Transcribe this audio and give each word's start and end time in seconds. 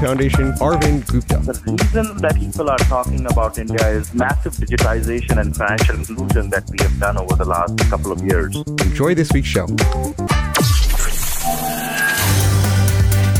Foundation, 0.00 0.52
Arvind 0.60 1.04
Gupta. 1.08 1.38
The 1.38 1.60
reason 1.66 2.18
that 2.18 2.36
people 2.36 2.70
are 2.70 2.78
talking 2.78 3.26
about 3.26 3.58
India 3.58 3.84
is 3.88 4.14
massive 4.14 4.52
digitization 4.52 5.40
and 5.40 5.56
financial 5.56 5.96
inclusion 5.96 6.50
that 6.50 6.70
we 6.70 6.78
have 6.82 7.00
done 7.00 7.18
over 7.18 7.34
the 7.34 7.44
last 7.44 7.76
couple 7.90 8.12
of 8.12 8.22
years. 8.22 8.54
Enjoy 8.56 9.16
this 9.16 9.32
week's 9.32 9.48
show. 9.48 9.66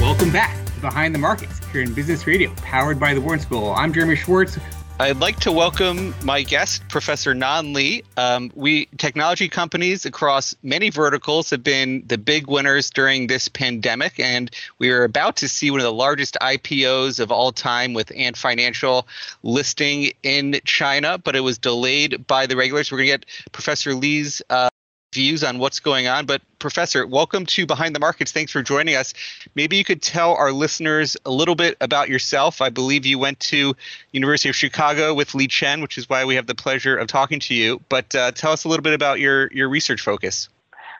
Welcome 0.00 0.32
back 0.32 0.56
to 0.66 0.80
Behind 0.80 1.14
the 1.14 1.18
Markets 1.20 1.60
here 1.70 1.82
in 1.82 1.94
Business 1.94 2.26
Radio, 2.26 2.52
powered 2.56 2.98
by 2.98 3.14
the 3.14 3.20
Wharton 3.20 3.40
School. 3.40 3.72
I'm 3.76 3.92
Jeremy 3.92 4.16
Schwartz. 4.16 4.58
I'd 5.00 5.18
like 5.18 5.38
to 5.40 5.52
welcome 5.52 6.12
my 6.24 6.42
guest, 6.42 6.82
Professor 6.88 7.32
Nan 7.32 7.72
Li. 7.72 8.02
Um, 8.16 8.50
we 8.56 8.86
technology 8.98 9.48
companies 9.48 10.04
across 10.04 10.56
many 10.64 10.90
verticals 10.90 11.50
have 11.50 11.62
been 11.62 12.02
the 12.08 12.18
big 12.18 12.48
winners 12.48 12.90
during 12.90 13.28
this 13.28 13.46
pandemic, 13.46 14.18
and 14.18 14.50
we 14.80 14.90
are 14.90 15.04
about 15.04 15.36
to 15.36 15.48
see 15.48 15.70
one 15.70 15.78
of 15.78 15.84
the 15.84 15.92
largest 15.92 16.36
IPOs 16.42 17.20
of 17.20 17.30
all 17.30 17.52
time 17.52 17.94
with 17.94 18.10
Ant 18.16 18.36
Financial 18.36 19.06
listing 19.44 20.10
in 20.24 20.58
China, 20.64 21.16
but 21.16 21.36
it 21.36 21.40
was 21.40 21.58
delayed 21.58 22.26
by 22.26 22.46
the 22.46 22.56
regulators. 22.56 22.90
We're 22.90 22.98
going 22.98 23.10
to 23.10 23.18
get 23.18 23.52
Professor 23.52 23.94
Li's 23.94 24.42
uh, 24.50 24.67
views 25.12 25.42
on 25.42 25.58
what's 25.58 25.80
going 25.80 26.06
on. 26.06 26.26
But 26.26 26.42
Professor, 26.58 27.06
welcome 27.06 27.46
to 27.46 27.66
Behind 27.66 27.94
the 27.94 28.00
Markets. 28.00 28.32
Thanks 28.32 28.52
for 28.52 28.62
joining 28.62 28.94
us. 28.94 29.14
Maybe 29.54 29.76
you 29.76 29.84
could 29.84 30.02
tell 30.02 30.34
our 30.34 30.52
listeners 30.52 31.16
a 31.24 31.30
little 31.30 31.54
bit 31.54 31.76
about 31.80 32.08
yourself. 32.08 32.60
I 32.60 32.68
believe 32.68 33.06
you 33.06 33.18
went 33.18 33.40
to 33.40 33.74
University 34.12 34.48
of 34.48 34.56
Chicago 34.56 35.14
with 35.14 35.30
Liqian, 35.30 35.80
which 35.80 35.96
is 35.96 36.08
why 36.08 36.24
we 36.24 36.34
have 36.34 36.46
the 36.46 36.54
pleasure 36.54 36.96
of 36.96 37.08
talking 37.08 37.40
to 37.40 37.54
you. 37.54 37.80
But 37.88 38.14
uh, 38.14 38.32
tell 38.32 38.52
us 38.52 38.64
a 38.64 38.68
little 38.68 38.82
bit 38.82 38.94
about 38.94 39.20
your 39.20 39.50
your 39.52 39.68
research 39.68 40.00
focus. 40.00 40.48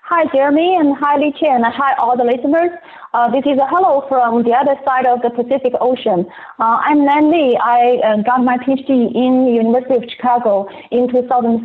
Hi, 0.04 0.24
Jeremy, 0.34 0.76
and 0.76 0.96
hi, 0.96 1.18
Liqian, 1.18 1.56
and 1.56 1.66
hi, 1.66 1.94
all 1.98 2.16
the 2.16 2.24
listeners. 2.24 2.70
Uh, 3.14 3.26
this 3.30 3.40
is 3.46 3.58
a 3.58 3.66
hello 3.66 4.04
from 4.06 4.42
the 4.42 4.52
other 4.52 4.76
side 4.86 5.06
of 5.06 5.22
the 5.22 5.30
Pacific 5.30 5.72
Ocean. 5.80 6.26
Uh, 6.60 6.76
I'm 6.84 7.06
Nan 7.06 7.30
Li. 7.30 7.56
I 7.56 7.96
uh, 8.04 8.16
got 8.20 8.44
my 8.44 8.58
PhD 8.58 9.08
in 9.16 9.48
University 9.48 9.96
of 9.96 10.04
Chicago 10.10 10.68
in 10.90 11.08
2005, 11.08 11.64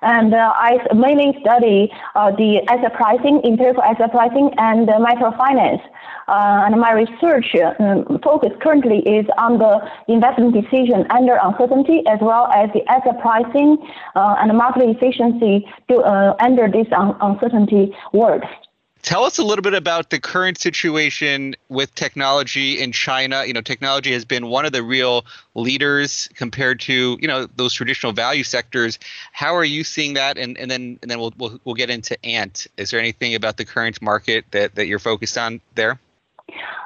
and 0.00 0.32
uh, 0.32 0.52
I 0.56 0.78
mainly 0.94 1.36
study 1.42 1.92
uh, 2.14 2.30
the 2.30 2.64
asset 2.72 2.94
pricing, 2.94 3.42
empirical 3.44 3.82
asset 3.82 4.10
pricing, 4.10 4.54
and 4.56 4.88
microfinance. 4.88 5.84
Uh, 6.28 6.64
and 6.64 6.80
my 6.80 6.92
research 6.92 7.54
um, 7.80 8.18
focus 8.24 8.52
currently 8.62 9.00
is 9.00 9.26
on 9.36 9.58
the 9.58 9.84
investment 10.08 10.54
decision 10.54 11.04
under 11.10 11.36
uncertainty 11.42 12.00
as 12.08 12.20
well 12.22 12.46
as 12.56 12.70
the 12.72 12.80
asset 12.88 13.20
pricing 13.20 13.76
and 14.14 14.56
market 14.56 14.88
efficiency 14.88 15.68
to, 15.88 16.00
under 16.42 16.68
this 16.68 16.86
un- 16.96 17.16
uncertainty 17.20 17.94
world. 18.14 18.44
Tell 19.02 19.24
us 19.24 19.38
a 19.38 19.42
little 19.42 19.62
bit 19.62 19.74
about 19.74 20.10
the 20.10 20.18
current 20.18 20.60
situation 20.60 21.56
with 21.68 21.94
technology 21.94 22.80
in 22.80 22.92
China. 22.92 23.44
You 23.46 23.54
know, 23.54 23.62
technology 23.62 24.12
has 24.12 24.24
been 24.24 24.48
one 24.48 24.66
of 24.66 24.72
the 24.72 24.82
real 24.82 25.24
leaders 25.54 26.28
compared 26.34 26.80
to 26.80 27.16
you 27.20 27.28
know 27.28 27.46
those 27.56 27.72
traditional 27.72 28.12
value 28.12 28.44
sectors. 28.44 28.98
How 29.32 29.54
are 29.54 29.64
you 29.64 29.84
seeing 29.84 30.14
that? 30.14 30.36
And 30.36 30.58
and 30.58 30.70
then 30.70 30.98
and 31.00 31.10
then 31.10 31.18
we'll 31.18 31.32
we'll, 31.38 31.60
we'll 31.64 31.74
get 31.74 31.88
into 31.88 32.22
Ant. 32.24 32.66
Is 32.76 32.90
there 32.90 33.00
anything 33.00 33.34
about 33.34 33.56
the 33.56 33.64
current 33.64 34.02
market 34.02 34.44
that 34.50 34.74
that 34.74 34.86
you're 34.86 34.98
focused 34.98 35.38
on 35.38 35.60
there? 35.76 35.98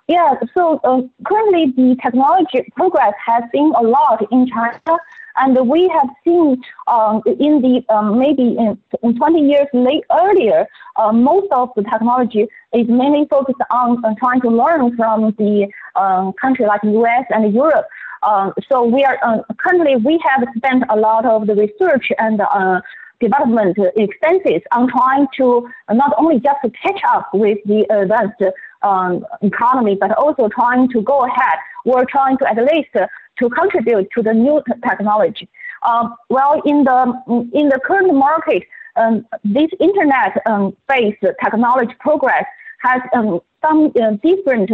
Yeah, 0.07 0.35
so 0.55 0.81
uh, 0.85 1.01
currently 1.27 1.73
the 1.77 1.97
technology 2.03 2.71
progress 2.77 3.15
has 3.27 3.45
been 3.53 3.73
a 3.77 3.83
lot 3.83 4.27
in 4.31 4.47
China, 4.47 4.99
and 5.37 5.69
we 5.69 5.89
have 5.89 6.09
seen 6.25 6.63
um, 6.87 7.23
in 7.27 7.61
the 7.61 7.85
um, 7.93 8.19
maybe 8.19 8.57
in, 8.57 8.79
in 9.03 9.17
20 9.17 9.41
years 9.41 9.67
late, 9.73 10.05
earlier, 10.13 10.67
uh, 10.97 11.13
most 11.13 11.51
of 11.53 11.71
the 11.77 11.83
technology 11.83 12.47
is 12.73 12.87
mainly 12.89 13.27
focused 13.29 13.61
on 13.71 14.05
uh, 14.05 14.15
trying 14.19 14.41
to 14.43 14.49
learn 14.49 14.97
from 14.97 15.35
the 15.39 15.67
um, 15.97 16.33
country 16.41 16.67
like 16.67 16.81
US 16.85 17.25
and 17.31 17.53
Europe. 17.53 17.87
Um, 18.23 18.55
so 18.71 18.85
we 18.85 19.05
are 19.05 19.19
uh, 19.23 19.43
currently 19.59 19.97
we 19.97 20.21
have 20.25 20.47
spent 20.57 20.85
a 20.89 20.97
lot 20.97 21.27
of 21.27 21.47
the 21.47 21.55
research 21.55 22.11
and 22.19 22.41
uh, 22.41 22.81
development 23.21 23.77
expenses 23.97 24.63
on 24.73 24.89
trying 24.89 25.27
to 25.37 25.69
not 25.91 26.15
only 26.19 26.41
just 26.41 26.59
catch 26.83 27.01
up 27.09 27.29
with 27.33 27.59
the 27.65 27.87
advanced 27.91 28.43
um, 28.85 29.25
economy, 29.43 29.97
but 29.99 30.13
also 30.17 30.49
trying 30.49 30.89
to 30.91 31.01
go 31.03 31.25
ahead 31.25 31.59
or 31.85 32.05
trying 32.05 32.37
to 32.39 32.49
at 32.49 32.57
least 32.73 32.91
to 33.39 33.51
contribute 33.51 34.09
to 34.15 34.23
the 34.23 34.33
new 34.33 34.63
technology. 34.89 35.49
Um, 35.83 36.15
well, 36.31 36.63
in 36.65 36.85
the 36.85 37.49
in 37.61 37.69
the 37.69 37.81
current 37.85 38.15
market, 38.15 38.63
um, 38.97 39.27
this 39.45 39.71
internet-based 39.81 41.25
um, 41.25 41.35
technology 41.43 41.95
progress 42.01 42.45
has 42.83 43.01
um, 43.15 43.41
some 43.65 43.93
uh, 44.01 44.13
different 44.23 44.71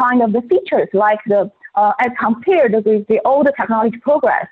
kind 0.00 0.22
of 0.22 0.32
the 0.32 0.42
features, 0.42 0.88
like 0.92 1.20
the 1.26 1.50
uh, 1.74 1.92
as 2.00 2.10
compared 2.18 2.72
with 2.72 3.06
the 3.06 3.20
old 3.24 3.48
technology 3.58 3.98
progress. 3.98 4.48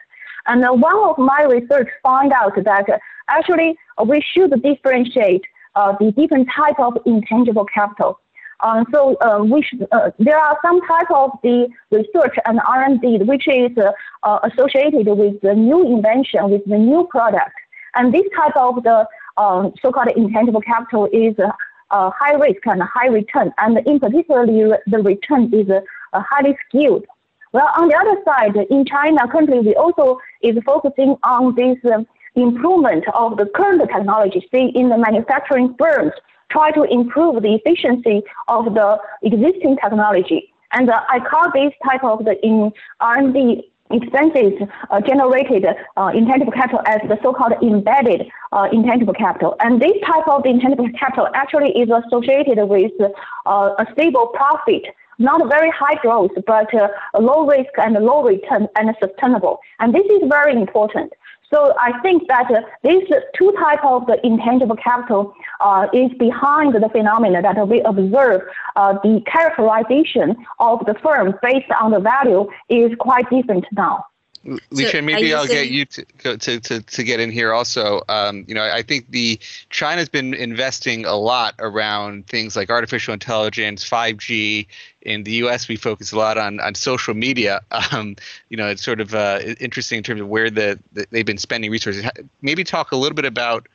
And 0.47 0.65
uh, 0.65 0.73
one 0.73 0.97
of 1.09 1.19
my 1.19 1.43
research 1.45 1.89
find 2.03 2.33
out 2.33 2.55
that 2.57 2.87
actually 3.29 3.77
we 4.05 4.21
should 4.33 4.53
differentiate 4.63 5.43
uh, 5.75 5.95
the 5.99 6.13
different 6.13 6.49
type 6.55 6.79
of 6.79 6.99
intangible 7.05 7.65
capital. 7.65 8.21
Uh, 8.61 8.85
so 8.93 9.17
uh, 9.21 9.45
uh, 9.93 10.11
there 10.19 10.39
are 10.39 10.59
some 10.65 10.81
type 10.87 11.11
of 11.11 11.31
the 11.43 11.69
research 11.91 12.35
and 12.47 12.61
R&D 12.67 13.19
which 13.25 13.47
is 13.49 13.77
uh, 13.77 13.93
uh, 14.23 14.39
associated 14.45 15.07
with 15.07 15.41
the 15.43 15.55
new 15.55 15.85
invention, 15.87 16.51
with 16.51 16.65
the 16.67 16.79
new 16.79 17.07
product. 17.11 17.55
And 17.95 18.13
this 18.15 18.25
type 18.37 18.57
of 18.57 18.83
the 18.83 19.07
um, 19.37 19.73
so-called 19.83 20.09
intangible 20.17 20.63
capital 20.63 21.07
is 21.13 21.35
uh, 21.39 22.11
high 22.11 22.35
risk 22.35 22.67
and 22.67 22.83
high 22.83 23.09
return. 23.09 23.53
And 23.59 23.79
in 23.87 24.01
particular, 24.01 24.47
the 24.47 24.99
return 24.99 25.53
is 25.53 25.67
highly 26.13 26.57
skewed. 26.69 27.07
Well, 27.53 27.71
on 27.79 27.89
the 27.89 27.97
other 27.97 28.21
side, 28.25 28.57
in 28.71 28.85
China, 28.85 29.27
currently 29.29 29.61
we 29.61 29.75
also 29.75 30.19
is 30.43 30.57
focusing 30.65 31.17
on 31.23 31.55
this 31.55 31.79
um, 31.93 32.07
improvement 32.35 33.05
of 33.15 33.37
the 33.39 33.47
current 33.47 33.81
technology, 33.81 34.47
say 34.53 34.67
in 34.75 34.89
the 34.91 34.99
manufacturing 34.99 35.75
firms, 35.79 36.13
try 36.51 36.71
to 36.73 36.83
improve 36.85 37.43
the 37.43 37.55
efficiency 37.55 38.23
of 38.49 38.75
the 38.75 38.99
existing 39.23 39.77
technology. 39.83 40.53
And 40.73 40.91
uh, 40.91 41.01
I 41.09 41.21
call 41.21 41.51
this 41.55 41.73
type 41.89 42.05
of 42.05 42.25
the 42.25 42.35
in 42.45 42.73
R&D 43.01 43.71
expenses 43.91 44.53
uh, 44.91 45.01
generated 45.01 45.65
uh, 45.97 46.11
intangible 46.13 46.53
capital 46.53 46.81
as 46.87 47.01
the 47.09 47.19
so-called 47.23 47.53
embedded 47.63 48.27
uh, 48.53 48.69
intangible 48.73 49.15
capital. 49.15 49.55
And 49.61 49.81
this 49.81 49.93
type 50.05 50.27
of 50.27 50.45
intangible 50.45 50.89
capital 50.99 51.29
actually 51.35 51.71
is 51.71 51.89
associated 51.89 52.59
with 52.65 52.93
uh, 53.01 53.75
a 53.79 53.87
stable 53.93 54.29
profit 54.29 54.87
not 55.19 55.49
very 55.49 55.71
high 55.71 55.95
growth, 56.03 56.33
but 56.47 56.73
uh, 56.75 56.89
low 57.19 57.47
risk 57.47 57.71
and 57.79 57.95
low 57.95 58.23
return 58.23 58.69
and 58.77 58.95
sustainable. 59.03 59.61
And 59.79 59.95
this 59.95 60.05
is 60.05 60.29
very 60.29 60.53
important. 60.53 61.13
So 61.53 61.75
I 61.79 61.99
think 62.01 62.27
that 62.29 62.51
uh, 62.51 62.63
these 62.83 63.05
two 63.37 63.53
types 63.53 63.83
of 63.85 64.07
the 64.07 64.19
intangible 64.27 64.77
capital 64.77 65.33
uh, 65.61 65.87
is 65.93 66.11
behind 66.19 66.75
the 66.75 66.89
phenomena 66.89 67.41
that 67.43 67.69
we 67.69 67.81
observe. 67.83 68.43
Uh, 68.75 68.95
the 69.05 69.23
characterization 69.27 70.37
of 70.59 70.85
the 70.87 70.95
firm 71.03 71.35
based 71.43 71.71
on 71.81 71.93
the 71.93 72.01
value 72.01 72.49
is 72.69 72.91
quite 72.99 73.29
different 73.31 73.65
now. 73.73 74.05
Liqian, 74.47 75.05
maybe 75.05 75.35
I'll 75.35 75.47
get 75.47 75.71
you 75.71 75.85
to, 75.87 76.05
to, 76.39 76.61
to, 76.61 76.81
to 76.81 77.03
get 77.03 77.19
in 77.19 77.31
here 77.31 77.53
also. 77.53 78.03
Um, 78.09 78.45
you 78.47 78.55
know, 78.55 78.63
I 78.63 78.83
think 78.83 79.11
the 79.11 79.41
China's 79.71 80.09
been 80.09 80.35
investing 80.35 81.05
a 81.05 81.17
lot 81.17 81.55
around 81.59 82.27
things 82.29 82.55
like 82.55 82.71
artificial 82.71 83.13
intelligence, 83.13 83.89
5G. 83.89 84.67
In 85.07 85.23
the 85.23 85.31
U.S., 85.43 85.69
we 85.69 85.77
focus 85.77 86.11
a 86.11 86.19
lot 86.19 86.37
on, 86.37 86.59
on 86.61 86.75
social 86.75 87.15
media. 87.15 87.61
Um, 87.93 88.17
you 88.49 88.57
know, 88.57 88.67
it's 88.67 88.83
sort 88.83 89.01
of 89.01 89.15
uh, 89.15 89.39
interesting 89.61 89.99
in 89.99 90.03
terms 90.03 90.21
of 90.21 90.29
where 90.29 90.51
the, 90.51 90.79
the, 90.93 91.07
they've 91.11 91.25
been 91.25 91.39
spending 91.39 91.71
resources. 91.71 92.05
Maybe 92.43 92.65
talk 92.65 92.91
a 92.91 92.97
little 92.97 93.15
bit 93.15 93.25
about 93.25 93.69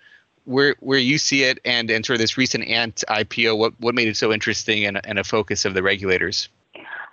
where 0.46 0.76
where 0.80 1.00
you 1.00 1.18
see 1.18 1.44
it 1.44 1.60
and, 1.64 1.90
and 1.90 2.06
sort 2.06 2.16
of 2.16 2.20
this 2.20 2.38
recent 2.38 2.68
Ant 2.68 3.04
IPO. 3.10 3.58
What 3.58 3.74
what 3.80 3.96
made 3.96 4.10
it 4.10 4.18
so 4.18 4.34
interesting 4.34 4.86
and, 4.86 5.00
and 5.06 5.18
a 5.18 5.24
focus 5.24 5.64
of 5.64 5.74
the 5.74 5.82
regulators? 5.82 6.50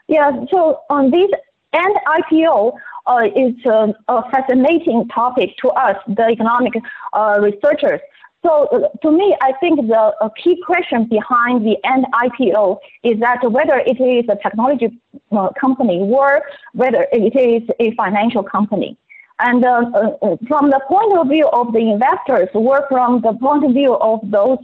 Yeah, 0.09 0.33
so 0.51 0.81
on 0.91 1.11
this 1.11 1.31
Ant 1.73 1.97
IPO, 2.07 2.73
uh, 3.07 3.29
uh, 3.71 3.93
a 4.09 4.31
fascinating 4.31 5.07
topic 5.09 5.57
to 5.59 5.69
us, 5.71 5.97
the 6.09 6.29
economic 6.29 6.75
uh, 7.13 7.39
researchers. 7.41 8.01
So 8.45 8.69
uh, 8.69 8.89
to 9.03 9.11
me, 9.11 9.37
I 9.43 9.53
think 9.61 9.81
the 9.89 10.31
key 10.43 10.63
question 10.65 11.09
behind 11.09 11.67
the 11.67 11.77
Ant 11.85 12.07
IPO 12.15 12.79
is 13.03 13.19
that 13.21 13.41
whether 13.51 13.79
it 13.79 14.01
is 14.01 14.25
a 14.29 14.37
technology 14.37 14.97
uh, 15.33 15.49
company 15.61 15.99
or 16.01 16.43
whether 16.73 17.07
it 17.13 17.35
is 17.37 17.69
a 17.81 17.95
financial 17.97 18.43
company. 18.43 18.97
And 19.41 19.65
uh, 19.65 19.69
uh, 19.95 20.37
from 20.49 20.71
the 20.71 20.81
point 20.89 21.17
of 21.17 21.29
view 21.29 21.49
of 21.49 21.73
the 21.73 21.79
investors, 21.79 22.49
or 22.55 22.87
from 22.89 23.21
the 23.21 23.35
point 23.35 23.65
of 23.65 23.73
view 23.73 23.95
of 23.95 24.21
those 24.25 24.59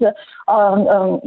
um, 0.48 0.88
um, 0.88 1.20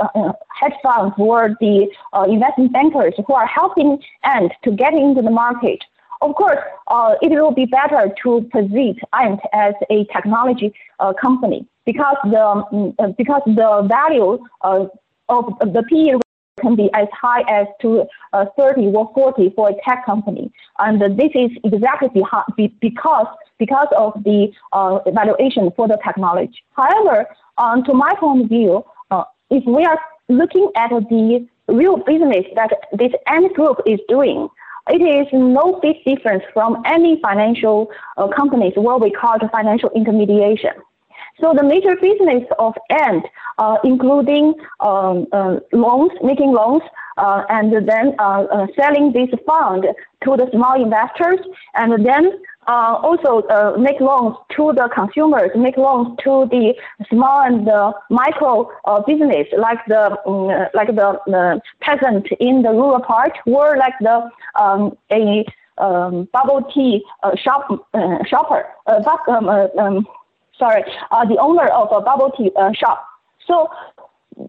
uh, 0.00 0.32
hedge 0.48 0.72
funds 0.82 1.14
or 1.18 1.56
the 1.60 1.88
investment 2.26 2.72
bankers 2.72 3.12
who 3.26 3.34
are 3.34 3.46
helping 3.46 3.98
Ant 4.24 4.52
to 4.64 4.70
get 4.70 4.94
into 4.94 5.20
the 5.20 5.30
market, 5.30 5.84
of 6.20 6.34
course, 6.34 6.58
uh, 6.88 7.14
it 7.22 7.30
will 7.30 7.52
be 7.52 7.66
better 7.66 8.12
to 8.22 8.48
position 8.52 8.98
Ant 9.12 9.40
as 9.52 9.74
a 9.90 10.04
technology 10.12 10.72
uh, 11.00 11.12
company 11.12 11.66
because 11.84 12.16
the 12.24 12.42
um, 12.44 12.94
because 13.16 13.42
the 13.46 13.86
value 13.88 14.38
uh, 14.62 14.86
of 15.28 15.44
the 15.60 15.82
PE 15.90 16.18
can 16.60 16.74
be 16.74 16.88
as 16.94 17.06
high 17.12 17.42
as 17.48 17.66
to 17.82 18.06
uh, 18.32 18.46
30 18.56 18.86
or 18.94 19.10
40 19.14 19.52
for 19.54 19.68
a 19.70 19.74
tech 19.86 20.06
company, 20.06 20.50
and 20.78 21.00
this 21.18 21.30
is 21.34 21.50
exactly 21.64 22.08
because 22.80 23.26
because 23.58 23.88
of 23.96 24.12
the 24.24 24.52
uh, 24.72 24.98
valuation 25.10 25.70
for 25.76 25.88
the 25.88 25.98
technology. 26.04 26.62
However, 26.72 27.26
um, 27.58 27.84
to 27.84 27.94
my 27.94 28.12
point 28.18 28.42
of 28.42 28.48
view, 28.48 28.84
uh, 29.10 29.24
if 29.50 29.64
we 29.66 29.84
are 29.84 29.98
looking 30.28 30.70
at 30.76 30.90
the 30.90 31.46
real 31.68 31.96
business 31.98 32.44
that 32.54 32.70
this 32.92 33.12
Ant 33.26 33.52
Group 33.54 33.78
is 33.86 34.00
doing, 34.08 34.48
it 34.88 35.02
is 35.02 35.26
no 35.32 35.80
big 35.82 35.96
difference 36.04 36.44
from 36.52 36.82
any 36.86 37.20
financial 37.20 37.90
uh, 38.16 38.28
companies 38.28 38.72
what 38.76 39.00
we 39.00 39.10
call 39.10 39.38
the 39.38 39.48
financial 39.48 39.90
intermediation. 39.90 40.72
So 41.40 41.52
the 41.54 41.62
major 41.62 41.96
business 41.96 42.44
of 42.58 42.74
Ant, 42.90 43.26
uh, 43.58 43.76
including 43.84 44.54
um, 44.80 45.26
uh, 45.32 45.56
loans, 45.72 46.12
making 46.22 46.52
loans, 46.52 46.82
uh, 47.18 47.42
and 47.50 47.72
then 47.72 48.14
uh, 48.18 48.44
uh, 48.50 48.66
selling 48.78 49.12
this 49.12 49.28
fund 49.46 49.84
to 50.24 50.36
the 50.36 50.48
small 50.52 50.82
investors, 50.82 51.40
and 51.74 52.06
then 52.06 52.40
uh, 52.68 52.98
also 53.02 53.46
uh, 53.48 53.76
make 53.78 54.00
loans 54.00 54.36
to 54.56 54.72
the 54.74 54.88
consumers, 54.94 55.50
make 55.56 55.76
loans 55.76 56.16
to 56.24 56.46
the 56.50 56.74
small 57.08 57.42
and 57.42 57.66
the 57.66 57.92
micro 58.10 58.70
uh, 58.84 59.00
business, 59.06 59.46
like 59.56 59.78
the 59.86 60.16
um, 60.26 60.46
like 60.74 60.88
the, 60.88 61.60
peasant 61.80 62.26
in 62.40 62.62
the 62.62 62.70
rural 62.70 63.00
part, 63.00 63.32
or 63.46 63.76
like 63.76 63.94
the 64.00 64.28
um, 64.60 64.96
a 65.12 65.44
um, 65.78 66.28
bubble 66.32 66.62
tea 66.74 67.04
uh, 67.22 67.36
shop 67.36 67.68
uh, 67.94 68.18
shopper, 68.26 68.66
uh, 68.86 69.00
um, 69.28 69.48
um, 69.48 70.06
sorry, 70.58 70.82
the 71.28 71.36
owner 71.40 71.66
of 71.68 71.88
a 71.92 72.00
bubble 72.00 72.32
tea 72.36 72.50
shop. 72.74 73.06
So 73.46 73.68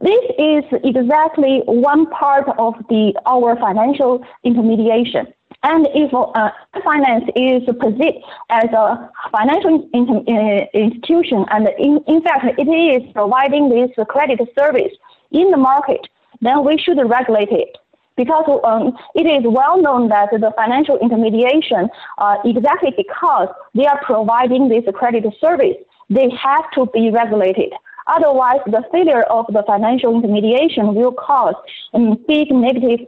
this 0.01 0.23
is 0.37 0.63
exactly 0.83 1.61
one 1.65 2.07
part 2.07 2.47
of 2.57 2.73
the 2.89 3.13
our 3.25 3.55
financial 3.57 4.25
intermediation. 4.43 5.27
And 5.63 5.87
if 5.93 6.13
uh, 6.13 6.51
finance 6.83 7.25
is 7.35 7.63
perceived 7.79 8.23
as 8.49 8.69
a 8.71 9.09
financial 9.31 9.89
uh, 9.93 10.77
institution, 10.77 11.45
and 11.49 11.67
in, 11.79 12.03
in 12.07 12.21
fact 12.21 12.45
it 12.57 12.69
is 12.69 13.11
providing 13.13 13.69
this 13.69 13.89
credit 14.07 14.39
service 14.57 14.93
in 15.31 15.51
the 15.51 15.57
market, 15.57 16.07
then 16.41 16.63
we 16.63 16.77
should 16.77 16.97
regulate 16.97 17.51
it. 17.51 17.77
Because 18.15 18.45
um, 18.63 18.93
it 19.13 19.27
is 19.27 19.43
well 19.45 19.79
known 19.79 20.09
that 20.09 20.29
the 20.31 20.51
financial 20.55 20.97
intermediation, 20.99 21.89
uh, 22.17 22.37
exactly 22.43 22.91
because 22.97 23.49
they 23.75 23.85
are 23.85 24.01
providing 24.03 24.69
this 24.69 24.83
credit 24.95 25.23
service, 25.39 25.77
they 26.09 26.29
have 26.31 26.71
to 26.71 26.87
be 26.87 27.11
regulated. 27.11 27.73
Otherwise, 28.07 28.61
the 28.67 28.83
failure 28.91 29.23
of 29.23 29.45
the 29.49 29.63
financial 29.67 30.15
intermediation 30.15 30.95
will 30.95 31.11
cause 31.11 31.55
um, 31.93 32.17
big 32.27 32.49
negative 32.51 33.01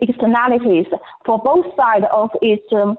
externalities 0.00 0.86
for 1.24 1.38
both 1.38 1.66
sides 1.76 2.06
of 2.12 2.30
its 2.40 2.64
um, 2.72 2.96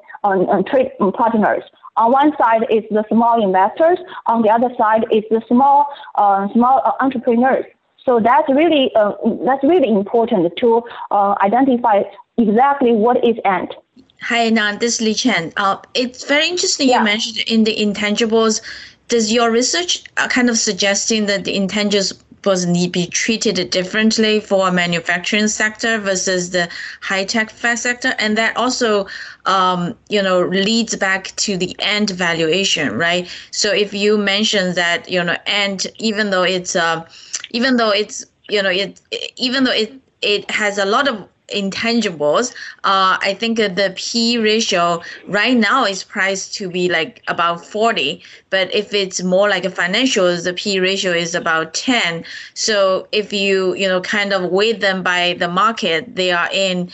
trade 0.65 0.91
partners. 1.13 1.63
On 1.95 2.11
one 2.11 2.35
side 2.37 2.65
is 2.71 2.83
the 2.89 3.03
small 3.07 3.43
investors. 3.43 3.99
On 4.25 4.41
the 4.41 4.49
other 4.49 4.73
side 4.77 5.05
is 5.11 5.23
the 5.29 5.41
small 5.47 5.87
uh, 6.15 6.47
small 6.53 6.81
uh, 6.83 6.91
entrepreneurs. 6.99 7.65
So 8.03 8.19
that's 8.19 8.49
really 8.49 8.91
uh, 8.95 9.13
that's 9.45 9.63
really 9.63 9.89
important 9.89 10.57
to 10.57 10.83
uh, 11.11 11.35
identify 11.41 12.03
exactly 12.37 12.93
what 12.93 13.23
is 13.23 13.37
Ant. 13.45 13.73
Hi, 14.21 14.49
Nan. 14.49 14.79
This 14.79 14.99
is 14.99 15.07
Liqian. 15.07 15.53
Uh, 15.57 15.77
it's 15.93 16.23
very 16.25 16.47
interesting 16.47 16.89
yeah. 16.89 16.99
you 16.99 17.03
mentioned 17.03 17.39
in 17.47 17.63
the 17.63 17.75
intangibles. 17.75 18.61
Does 19.09 19.31
your 19.31 19.51
research 19.51 20.03
kind 20.29 20.49
of 20.49 20.57
suggesting 20.57 21.27
that 21.27 21.43
the 21.43 21.55
intangibles 21.55 22.19
was 22.45 22.65
need 22.65 22.91
be 22.91 23.07
treated 23.07 23.69
differently 23.69 24.39
for 24.39 24.71
manufacturing 24.71 25.47
sector 25.47 25.97
versus 25.97 26.51
the 26.51 26.69
high 27.01 27.25
tech 27.25 27.49
sector, 27.49 28.13
and 28.19 28.37
that 28.37 28.55
also, 28.57 29.07
um, 29.45 29.95
you 30.09 30.21
know, 30.21 30.41
leads 30.47 30.95
back 30.95 31.35
to 31.37 31.57
the 31.57 31.75
Ant 31.79 32.09
valuation, 32.11 32.93
right? 32.97 33.29
So 33.51 33.73
if 33.73 33.93
you 33.93 34.17
mention 34.17 34.75
that, 34.75 35.09
you 35.09 35.23
know, 35.23 35.37
and 35.45 35.85
even 35.97 36.29
though 36.29 36.43
it's, 36.43 36.75
uh, 36.75 37.05
even 37.51 37.77
though 37.77 37.91
it's, 37.91 38.25
you 38.49 38.61
know, 38.61 38.69
it, 38.69 39.01
even 39.37 39.63
though 39.63 39.71
it 39.71 39.93
it 40.21 40.49
has 40.49 40.77
a 40.77 40.85
lot 40.85 41.07
of 41.07 41.27
intangibles, 41.49 42.53
uh, 42.83 43.17
I 43.21 43.35
think 43.39 43.57
the 43.57 43.93
P 43.95 44.37
ratio 44.37 45.01
right 45.27 45.57
now 45.57 45.85
is 45.85 46.03
priced 46.03 46.53
to 46.55 46.69
be 46.69 46.89
like 46.89 47.21
about 47.27 47.65
40. 47.65 48.21
But 48.49 48.73
if 48.73 48.93
it's 48.93 49.21
more 49.21 49.49
like 49.49 49.65
a 49.65 49.69
financial, 49.69 50.35
the 50.35 50.53
P 50.53 50.79
ratio 50.79 51.11
is 51.11 51.35
about 51.35 51.73
10. 51.73 52.23
So 52.53 53.07
if 53.11 53.33
you, 53.33 53.75
you 53.75 53.87
know, 53.87 54.01
kind 54.01 54.33
of 54.33 54.51
weigh 54.51 54.73
them 54.73 55.03
by 55.03 55.35
the 55.39 55.47
market 55.47 56.15
they 56.15 56.31
are 56.31 56.49
in, 56.51 56.91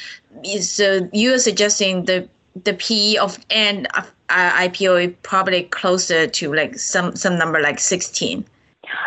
so 0.62 1.10
you 1.13 1.34
are 1.34 1.40
suggesting 1.40 2.06
the 2.06 2.28
the 2.63 2.74
P 2.74 3.18
of 3.18 3.40
Ant 3.50 3.88
uh, 3.96 4.04
IPO 4.30 5.07
is 5.07 5.16
probably 5.24 5.63
closer 5.63 6.28
to 6.28 6.54
like 6.54 6.78
some 6.78 7.16
some 7.16 7.38
number 7.38 7.60
like 7.62 7.80
16. 7.80 8.46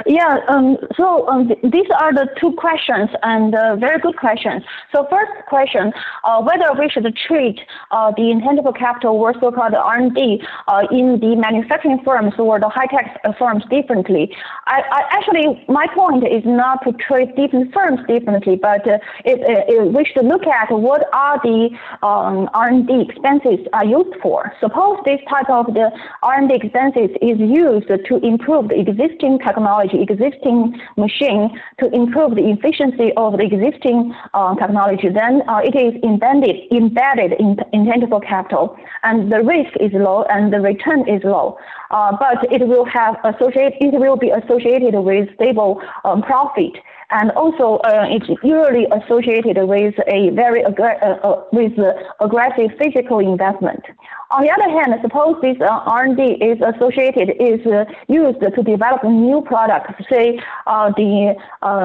Yeah, 0.06 0.38
um, 0.48 0.76
so 0.96 1.28
um, 1.28 1.48
th- 1.48 1.60
these 1.62 1.90
are 2.00 2.12
the 2.12 2.28
two 2.40 2.52
questions 2.52 3.10
and 3.22 3.54
uh, 3.54 3.76
very 3.76 3.98
good 4.00 4.16
questions. 4.16 4.62
So 4.94 5.06
first 5.10 5.32
question, 5.48 5.92
uh, 6.24 6.42
whether 6.42 6.72
we 6.78 6.88
should 6.88 7.06
treat 7.26 7.60
uh, 7.90 8.12
the 8.16 8.30
intangible 8.30 8.72
capital 8.72 9.16
or 9.16 9.34
so-called 9.40 9.74
R&D 9.74 10.42
uh, 10.68 10.86
in 10.90 11.18
the 11.20 11.36
manufacturing 11.36 12.00
firms 12.04 12.34
or 12.38 12.60
the 12.60 12.68
high-tech 12.68 13.20
firms 13.38 13.64
differently. 13.70 14.34
I, 14.66 14.82
I, 14.90 15.00
actually, 15.10 15.64
my 15.68 15.86
point 15.94 16.24
is 16.24 16.42
not 16.44 16.84
to 16.84 16.92
treat 16.92 17.34
different 17.36 17.72
firms 17.72 18.00
differently, 18.06 18.56
but 18.56 18.86
uh, 18.86 18.98
it, 19.24 19.40
it, 19.68 19.92
we 19.92 20.04
should 20.04 20.24
look 20.24 20.46
at 20.46 20.70
what 20.70 21.08
are 21.12 21.40
the 21.42 21.70
um, 22.02 22.48
R&D 22.54 23.06
expenses 23.08 23.66
are 23.72 23.84
used 23.84 24.14
for. 24.22 24.52
Suppose 24.60 24.98
this 25.04 25.20
type 25.28 25.50
of 25.50 25.66
the 25.66 25.90
R&D 26.22 26.54
expenses 26.54 27.10
is 27.20 27.38
used 27.38 27.88
to 27.88 28.16
improve 28.22 28.68
the 28.68 28.78
existing 28.78 29.38
technology 29.38 29.71
technology, 29.72 30.02
existing 30.02 30.80
machine 30.96 31.50
to 31.80 31.86
improve 31.94 32.34
the 32.34 32.50
efficiency 32.50 33.12
of 33.16 33.36
the 33.38 33.44
existing 33.44 34.14
uh, 34.34 34.54
technology, 34.54 35.08
then 35.08 35.42
uh, 35.48 35.60
it 35.64 35.74
is 35.74 35.94
embedded, 36.02 36.56
embedded 36.72 37.32
in 37.38 37.56
intangible 37.72 38.20
capital, 38.20 38.76
and 39.02 39.32
the 39.32 39.42
risk 39.42 39.72
is 39.80 39.90
low 39.92 40.24
and 40.30 40.52
the 40.52 40.60
return 40.60 41.08
is 41.08 41.22
low. 41.24 41.58
Uh, 41.90 42.16
but 42.18 42.50
it 42.52 42.66
will 42.66 42.84
have 42.84 43.16
associate, 43.24 43.74
it 43.80 43.98
will 43.98 44.16
be 44.16 44.30
associated 44.30 44.98
with 45.00 45.28
stable 45.34 45.80
um, 46.04 46.22
profit 46.22 46.72
and 47.12 47.30
also 47.32 47.76
uh, 47.84 48.06
it's 48.08 48.26
usually 48.42 48.86
associated 48.90 49.62
with 49.68 49.94
a 50.08 50.30
very 50.30 50.62
aggra- 50.64 51.00
uh, 51.02 51.28
uh, 51.28 51.44
with 51.52 51.72
aggressive 52.20 52.70
physical 52.78 53.18
investment. 53.18 53.84
On 54.32 54.42
the 54.42 54.50
other 54.50 54.70
hand, 54.70 54.94
suppose 55.02 55.36
this 55.42 55.60
uh, 55.60 55.82
R&D 55.84 56.22
is 56.22 56.58
associated 56.62 57.36
is 57.38 57.60
uh, 57.66 57.84
used 58.08 58.40
to 58.40 58.62
develop 58.62 59.04
new 59.04 59.42
products, 59.42 59.92
say 60.10 60.40
uh, 60.66 60.90
the 60.96 61.36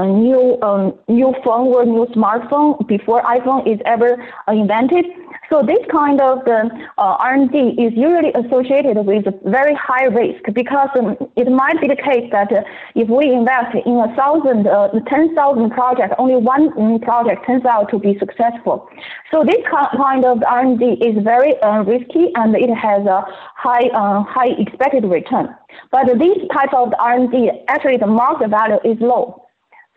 new 0.07 0.57
um, 0.61 0.97
new 1.09 1.35
phone 1.43 1.67
or 1.67 1.85
new 1.85 2.05
smartphone 2.15 2.87
before 2.87 3.21
iPhone 3.23 3.67
is 3.67 3.79
ever 3.85 4.15
invented. 4.47 5.05
So 5.49 5.63
this 5.63 5.79
kind 5.89 6.19
of 6.19 6.43
the 6.43 6.69
R&D 6.97 7.57
is 7.79 7.93
usually 7.95 8.33
associated 8.35 9.05
with 9.05 9.25
very 9.45 9.73
high 9.75 10.05
risk 10.05 10.43
because 10.53 10.89
um, 10.99 11.15
it 11.37 11.49
might 11.49 11.79
be 11.79 11.87
the 11.87 11.95
case 11.95 12.27
that 12.31 12.51
if 12.95 13.07
we 13.07 13.31
invest 13.31 13.75
in 13.85 13.95
a 13.95 14.13
thousand, 14.15 14.67
10,000 14.67 15.69
projects, 15.71 16.15
only 16.17 16.35
one 16.35 16.69
mm, 16.71 17.01
project 17.01 17.45
turns 17.47 17.63
out 17.65 17.89
to 17.91 17.99
be 17.99 18.17
successful. 18.19 18.89
So 19.31 19.45
this 19.45 19.63
kind 19.71 20.25
of 20.25 20.43
R&D 20.43 20.83
is 20.99 21.23
very 21.23 21.57
uh, 21.61 21.83
risky 21.83 22.27
and 22.35 22.55
it 22.55 22.73
has 22.75 23.05
a 23.05 23.23
high 23.55 23.87
uh, 23.93 24.23
high 24.23 24.51
expected 24.59 25.05
return. 25.05 25.55
But 25.91 26.07
this 26.19 26.37
type 26.53 26.73
of 26.73 26.93
R&D, 26.99 27.51
actually 27.69 27.97
the 27.97 28.07
market 28.07 28.49
value 28.49 28.79
is 28.83 28.97
low. 28.99 29.46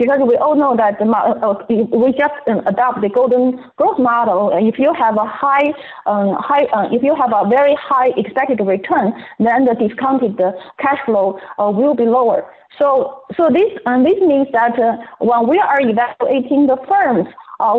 Because 0.00 0.20
we 0.26 0.34
all 0.36 0.56
know 0.56 0.74
that 0.74 0.98
the, 0.98 1.04
uh, 1.04 1.60
we 1.68 2.12
just 2.12 2.32
uh, 2.48 2.62
adopt 2.64 3.02
the 3.02 3.10
Gordon 3.10 3.60
growth 3.76 3.98
model. 3.98 4.50
If 4.54 4.78
you 4.78 4.94
have 4.94 5.18
a 5.18 5.26
high, 5.26 5.74
um, 6.06 6.40
high, 6.40 6.64
uh, 6.72 6.88
if 6.90 7.02
you 7.02 7.14
have 7.14 7.32
a 7.36 7.46
very 7.50 7.76
high 7.78 8.08
expected 8.16 8.64
return, 8.64 9.12
then 9.38 9.66
the 9.66 9.74
discounted 9.74 10.40
cash 10.78 11.00
flow 11.04 11.38
uh, 11.58 11.70
will 11.70 11.94
be 11.94 12.04
lower. 12.04 12.50
So, 12.80 13.24
so 13.36 13.50
this 13.52 13.70
uh, 13.84 14.02
this 14.02 14.18
means 14.22 14.48
that 14.52 14.78
uh, 14.78 14.96
when 15.18 15.46
we 15.46 15.58
are 15.58 15.78
evaluating 15.82 16.66
the 16.66 16.78
firms, 16.88 17.28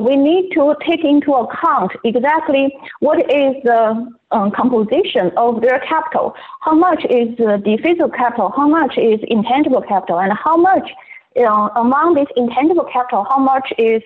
we 0.05 0.15
need 0.15 0.51
to 0.53 0.75
take 0.87 1.03
into 1.03 1.33
account 1.33 1.91
exactly 2.05 2.69
what 2.99 3.17
is 3.17 3.55
the 3.63 4.13
um, 4.29 4.51
composition 4.51 5.31
of 5.37 5.61
their 5.61 5.79
capital, 5.89 6.35
how 6.59 6.75
much 6.75 7.03
is 7.05 7.35
the 7.37 7.79
physical 7.81 8.09
capital, 8.09 8.53
how 8.55 8.67
much 8.67 8.95
is 8.99 9.19
intangible 9.27 9.81
capital, 9.81 10.19
and 10.19 10.31
how 10.33 10.55
much 10.55 10.87
know, 11.35 11.69
among 11.75 12.15
this 12.15 12.27
intangible 12.35 12.85
capital, 12.91 13.25
how 13.29 13.39
much 13.39 13.71
is 13.77 14.01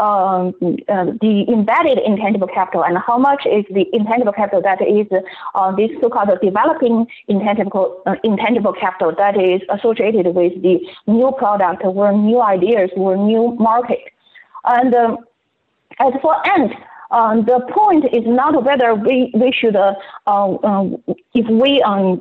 um, 0.00 0.54
uh, 0.88 1.04
the 1.20 1.44
embedded 1.48 1.98
intangible 1.98 2.48
capital 2.48 2.84
and 2.84 2.96
how 2.98 3.18
much 3.18 3.44
is 3.44 3.64
the 3.70 3.86
intangible 3.92 4.32
capital 4.32 4.62
that 4.62 4.80
is 4.80 5.06
uh, 5.54 5.72
this 5.76 5.90
so-called 6.00 6.30
developing 6.42 7.06
intangible 7.28 8.02
uh, 8.06 8.14
intangible 8.24 8.72
capital 8.72 9.12
that 9.18 9.36
is 9.36 9.60
associated 9.68 10.34
with 10.34 10.62
the 10.62 10.80
new 11.06 11.32
product 11.36 11.82
or 11.84 12.12
new 12.12 12.40
ideas 12.40 12.90
or 12.96 13.16
new 13.16 13.54
market. 13.58 14.00
And 14.64 14.94
um, 14.94 15.18
as 15.98 16.14
for 16.22 16.34
Ant, 16.48 16.72
um, 17.10 17.44
the 17.44 17.60
point 17.72 18.04
is 18.12 18.24
not 18.24 18.64
whether 18.64 18.94
we, 18.94 19.32
we 19.34 19.52
should, 19.52 19.76
uh, 19.76 19.94
um, 20.26 21.02
if 21.34 21.48
we 21.48 21.82
um, 21.82 22.20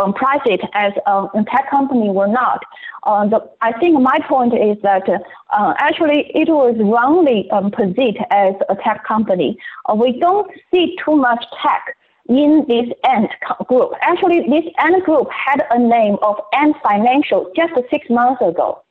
um, 0.00 0.12
price 0.12 0.40
it 0.46 0.60
as 0.74 0.92
a 1.06 1.44
tech 1.50 1.70
company 1.70 2.08
or 2.08 2.26
not. 2.26 2.62
Uh, 3.04 3.26
the, 3.26 3.50
I 3.60 3.72
think 3.78 4.00
my 4.00 4.18
point 4.28 4.54
is 4.54 4.76
that 4.82 5.08
uh, 5.08 5.74
actually 5.78 6.30
it 6.34 6.48
was 6.48 6.76
wrongly 6.78 7.48
positioned 7.72 8.26
as 8.30 8.54
a 8.68 8.76
tech 8.76 9.04
company. 9.04 9.58
Uh, 9.88 9.94
we 9.94 10.18
don't 10.18 10.50
see 10.72 10.96
too 11.04 11.16
much 11.16 11.44
tech 11.62 11.96
in 12.28 12.64
this 12.68 12.88
Ant 13.04 13.30
group. 13.66 13.92
Actually, 14.00 14.48
this 14.48 14.72
Ant 14.78 15.04
group 15.04 15.28
had 15.30 15.64
a 15.70 15.78
name 15.78 16.16
of 16.22 16.36
Ant 16.54 16.76
Financial 16.82 17.50
just 17.56 17.72
six 17.90 18.08
months 18.08 18.40
ago. 18.40 18.82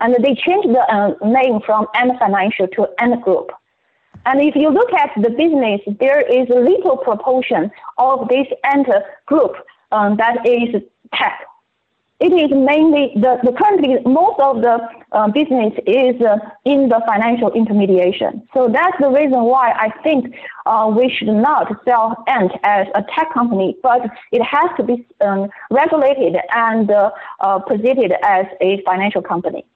And 0.00 0.14
they 0.14 0.34
changed 0.34 0.68
the 0.68 0.84
uh, 0.92 1.14
name 1.24 1.60
from 1.64 1.86
Ant 1.94 2.18
Financial 2.18 2.66
to 2.66 2.88
Ant 2.98 3.22
Group. 3.22 3.52
And 4.24 4.40
if 4.40 4.54
you 4.54 4.70
look 4.70 4.92
at 4.92 5.10
the 5.20 5.30
business, 5.30 5.80
there 5.98 6.20
is 6.20 6.48
a 6.48 6.60
little 6.60 6.96
proportion 6.96 7.70
of 7.98 8.28
this 8.28 8.46
Ant 8.64 8.88
group 9.26 9.56
um, 9.90 10.16
that 10.16 10.46
is 10.46 10.82
tech. 11.14 11.46
It 12.20 12.32
is 12.32 12.56
mainly 12.56 13.10
the, 13.16 13.40
the 13.42 13.50
currently 13.50 13.98
most 14.06 14.38
of 14.38 14.62
the 14.62 14.78
uh, 15.10 15.26
business 15.32 15.72
is 15.88 16.22
uh, 16.22 16.38
in 16.64 16.88
the 16.88 17.02
financial 17.04 17.50
intermediation. 17.50 18.46
So 18.54 18.68
that's 18.68 18.96
the 19.00 19.10
reason 19.10 19.42
why 19.42 19.72
I 19.72 19.90
think 20.04 20.32
uh, 20.64 20.92
we 20.96 21.10
should 21.10 21.34
not 21.34 21.66
sell 21.84 22.22
Ant 22.28 22.52
as 22.62 22.86
a 22.94 23.02
tech 23.02 23.34
company, 23.34 23.76
but 23.82 24.02
it 24.30 24.40
has 24.40 24.70
to 24.76 24.84
be 24.84 25.04
um, 25.20 25.48
regulated 25.72 26.36
and 26.54 26.88
uh, 26.88 27.10
uh, 27.40 27.58
positioned 27.58 28.14
as 28.22 28.46
a 28.60 28.80
financial 28.86 29.20
company. 29.20 29.66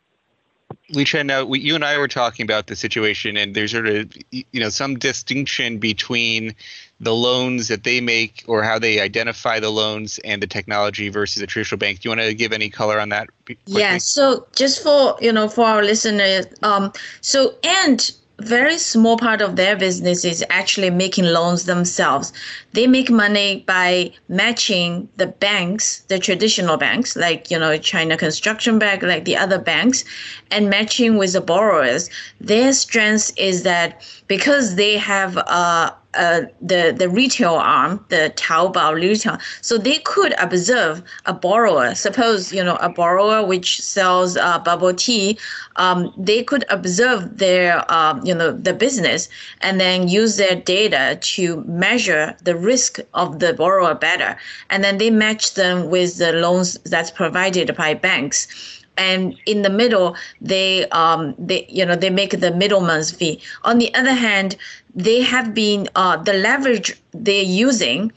Liqian, 0.93 1.27
now 1.27 1.45
we, 1.45 1.59
you 1.59 1.75
and 1.75 1.85
I 1.85 1.99
were 1.99 2.09
talking 2.09 2.45
about 2.45 2.69
the 2.69 2.77
situation, 2.77 3.37
and 3.37 3.55
there's 3.55 3.73
sort 3.73 3.89
of 3.89 4.13
you 4.31 4.61
know 4.61 4.69
some 4.69 4.99
distinction 4.99 5.79
between 5.79 6.55
the 7.01 7.15
loans 7.15 7.69
that 7.69 7.83
they 7.85 8.01
make 8.01 8.45
or 8.47 8.63
how 8.63 8.79
they 8.79 9.01
identify 9.01 9.59
the 9.59 9.71
loans 9.71 10.19
Ant 10.21 10.41
the 10.41 10.47
technology 10.47 11.09
versus 11.09 11.43
a 11.43 11.47
traditional 11.47 11.79
bank. 11.79 12.01
Do 12.01 12.09
you 12.09 12.17
want 12.17 12.29
to 12.29 12.35
give 12.35 12.53
any 12.53 12.71
color 12.71 13.01
on 13.01 13.09
that? 13.09 13.29
Quickly? 13.45 13.81
Yeah. 13.81 13.99
So 13.99 14.47
just 14.55 14.83
for 14.83 15.17
you 15.21 15.33
know 15.33 15.49
for 15.49 15.67
our 15.67 15.83
listeners, 15.83 16.47
um, 16.63 16.93
so 17.21 17.57
and 17.65 18.13
very 18.39 18.77
small 18.77 19.17
part 19.17 19.41
of 19.41 19.57
their 19.57 19.77
business 19.77 20.25
is 20.25 20.45
actually 20.51 20.91
making 20.91 21.25
loans 21.25 21.65
themselves. 21.65 22.33
They 22.73 22.87
make 22.87 23.11
money 23.11 23.65
by 23.67 24.13
matching 24.29 25.09
the 25.17 25.27
banks, 25.27 26.01
the 26.09 26.19
traditional 26.19 26.77
banks, 26.77 27.17
like 27.17 27.51
you 27.51 27.59
know 27.59 27.79
China 27.79 28.17
Construction 28.17 28.79
Bank, 28.79 29.03
like 29.03 29.25
the 29.25 29.37
other 29.37 29.59
banks, 29.59 30.05
and 30.51 30.69
matching 30.69 31.17
with 31.17 31.33
the 31.33 31.41
borrowers. 31.41 32.11
Their 32.41 32.73
strength 32.73 33.33
is 33.39 33.63
that 33.63 34.03
because 34.29 34.75
they 34.75 34.99
have 34.99 35.37
a 35.39 35.95
uh, 36.17 36.43
the 36.61 36.95
the 36.97 37.09
retail 37.09 37.55
arm, 37.55 38.05
the 38.09 38.33
Taobao 38.37 38.95
retail, 38.95 39.39
so 39.61 39.79
they 39.79 39.99
could 39.99 40.35
observe 40.39 41.03
a 41.27 41.33
borrower. 41.33 41.95
Suppose 41.95 42.53
you 42.53 42.63
know 42.63 42.77
a 42.77 42.89
borrower 42.89 43.45
which 43.47 43.81
sells 43.81 44.37
uh, 44.37 44.59
bubble 44.59 44.95
tea, 44.95 45.39
um, 45.77 46.13
they 46.17 46.43
could 46.43 46.65
observe 46.71 47.39
their 47.39 47.91
um, 47.93 48.25
you 48.25 48.35
know 48.35 48.53
the 48.53 48.73
business 48.73 49.29
and 49.61 49.81
then 49.81 50.09
use 50.09 50.37
their 50.37 50.57
data 50.57 51.19
to 51.21 51.63
measure 51.65 52.37
the 52.43 52.57
risk 52.57 52.99
of 53.15 53.39
the 53.39 53.53
borrower 53.53 53.95
better, 53.95 54.37
and 54.71 54.83
then 54.83 54.99
they 54.99 55.11
match 55.11 55.55
them 55.55 55.91
with 55.91 56.19
the 56.19 56.33
loans 56.33 56.79
that's 56.85 57.11
provided 57.11 57.77
by 57.77 57.95
banks 57.95 58.76
and 58.97 59.37
in 59.47 59.63
the 59.63 59.71
middle 59.71 60.17
they 60.41 60.89
um 60.91 61.35
they 61.39 61.67
you 61.69 61.85
know 61.85 61.97
they 61.97 62.11
make 62.11 62.41
the 62.41 62.51
middleman's 62.53 63.11
fee. 63.11 63.41
On 63.65 63.79
the 63.79 63.95
other 63.95 64.13
hand 64.15 64.57
they 64.95 65.21
have 65.23 65.55
been 65.55 65.89
uh, 65.95 66.17
the 66.17 66.33
leverage 66.35 67.01
they're 67.13 67.43
using 67.43 68.13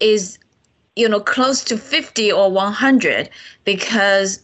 is 0.00 0.38
you 0.96 1.08
know 1.08 1.20
close 1.20 1.64
to 1.64 1.76
50 1.78 2.32
or 2.32 2.50
100 2.50 3.30
because 3.64 4.43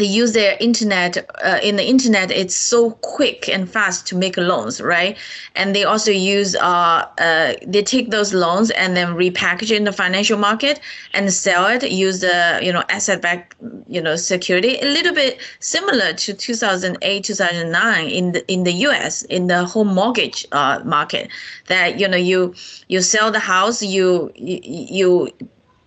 they 0.00 0.06
use 0.06 0.32
their 0.32 0.56
internet 0.60 1.18
uh, 1.44 1.60
in 1.62 1.76
the 1.76 1.86
internet 1.86 2.30
it's 2.30 2.56
so 2.56 2.92
quick 3.02 3.48
and 3.48 3.70
fast 3.70 4.06
to 4.06 4.16
make 4.16 4.36
loans 4.36 4.80
right? 4.80 5.16
And 5.54 5.74
they 5.74 5.84
also 5.84 6.10
use 6.10 6.56
uh, 6.56 7.06
uh, 7.18 7.54
they 7.66 7.82
take 7.82 8.10
those 8.10 8.32
loans 8.32 8.70
and 8.70 8.96
then 8.96 9.08
repackage 9.08 9.70
it 9.70 9.72
in 9.72 9.84
the 9.84 9.92
financial 9.92 10.38
market 10.38 10.80
and 11.14 11.32
sell 11.32 11.66
it 11.66 11.90
use 11.90 12.20
the 12.20 12.58
you 12.62 12.72
know 12.72 12.84
asset 12.88 13.20
back 13.22 13.54
you 13.86 14.00
know 14.00 14.16
security. 14.16 14.78
A 14.80 14.86
little 14.86 15.14
bit 15.14 15.38
similar 15.60 16.12
to 16.14 16.34
2008 16.34 17.24
2009 17.24 18.08
in 18.08 18.32
the 18.32 18.52
in 18.52 18.64
the 18.64 18.72
US 18.88 19.22
in 19.22 19.46
the 19.46 19.64
home 19.66 19.94
mortgage 19.94 20.46
uh, 20.52 20.80
market 20.84 21.28
that 21.66 22.00
you 22.00 22.08
know 22.08 22.16
you 22.16 22.54
you 22.88 23.00
sell 23.00 23.30
the 23.30 23.38
house 23.38 23.82
you 23.82 24.32
you, 24.34 24.60
you 24.64 25.32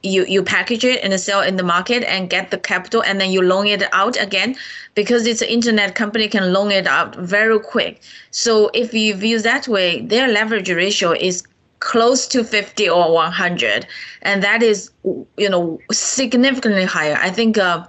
you 0.04 0.26
you 0.26 0.44
package 0.44 0.84
it 0.84 1.04
and 1.04 1.18
sell 1.20 1.42
in 1.42 1.56
the 1.56 1.64
market 1.64 2.04
and 2.04 2.30
get 2.30 2.52
the 2.52 2.58
capital 2.58 3.02
and 3.04 3.20
then 3.20 3.32
you 3.32 3.42
loan 3.42 3.68
it 3.68 3.84
out 3.94 4.22
again 4.22 4.56
because 4.96 5.26
it's 5.26 5.42
an 5.42 5.48
internet 5.48 5.96
company 5.96 6.28
can 6.28 6.54
loan 6.54 6.72
it 6.72 6.86
out 6.86 7.16
very 7.16 7.60
quick. 7.60 8.02
So 8.32 8.70
if 8.74 8.94
you 8.94 9.16
view 9.16 9.40
that 9.42 9.68
way 9.68 10.02
their 10.02 10.28
leverage 10.28 10.70
ratio 10.70 11.14
is 11.14 11.44
close 11.80 12.28
to 12.28 12.44
50 12.44 12.90
or 12.90 13.14
100 13.14 13.88
and 14.22 14.42
that 14.44 14.64
is 14.64 14.92
you 15.38 15.50
know 15.50 15.80
significantly 15.92 16.86
higher. 16.86 17.18
I 17.22 17.30
think 17.30 17.58
uh, 17.58 17.86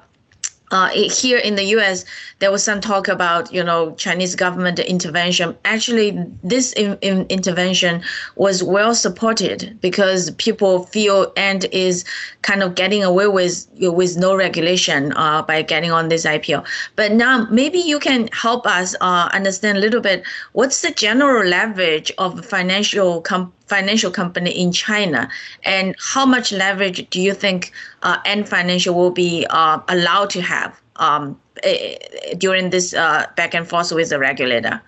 uh, 0.74 0.88
here 0.88 1.38
in 1.38 1.54
the 1.54 1.62
U.S., 1.76 2.04
there 2.40 2.50
was 2.50 2.64
some 2.64 2.80
talk 2.80 3.06
about 3.06 3.52
you 3.52 3.62
know 3.62 3.94
Chinese 3.94 4.34
government 4.34 4.80
intervention. 4.80 5.56
Actually, 5.64 6.10
this 6.42 6.72
in, 6.72 6.98
in 7.00 7.26
intervention 7.28 8.02
was 8.34 8.60
well 8.62 8.92
supported 8.92 9.78
because 9.80 10.32
people 10.32 10.84
feel 10.86 11.32
Ant 11.36 11.64
is 11.72 12.04
kind 12.42 12.62
of 12.64 12.74
getting 12.74 13.04
away 13.04 13.28
with 13.28 13.68
with 13.78 14.16
no 14.16 14.34
regulation 14.34 15.12
uh, 15.12 15.42
by 15.42 15.62
getting 15.62 15.92
on 15.92 16.08
this 16.08 16.26
IPO. 16.26 16.66
But 16.96 17.12
now 17.12 17.46
maybe 17.52 17.78
you 17.78 18.00
can 18.00 18.28
help 18.32 18.66
us 18.66 18.96
uh, 19.00 19.30
understand 19.32 19.78
a 19.78 19.80
little 19.80 20.00
bit 20.00 20.24
what's 20.52 20.82
the 20.82 20.90
general 20.90 21.46
leverage 21.46 22.10
of 22.18 22.44
financial 22.44 23.20
com- 23.20 23.52
financial 23.66 24.10
company 24.10 24.50
in 24.50 24.72
China, 24.72 25.28
and 25.64 25.94
how 25.98 26.26
much 26.26 26.52
leverage 26.52 27.08
do 27.10 27.20
you 27.20 27.34
think 27.34 27.72
uh, 28.02 28.18
Ant 28.26 28.48
Financial 28.48 28.94
will 28.94 29.10
be 29.10 29.46
uh, 29.50 29.80
allowed 29.88 30.30
to 30.30 30.42
have 30.42 30.80
um, 30.96 31.38
during 32.38 32.70
this 32.70 32.94
uh, 32.94 33.26
back 33.36 33.54
and 33.54 33.66
forth 33.66 33.92
with 33.92 34.10
the 34.10 34.18
regulator? 34.18 34.80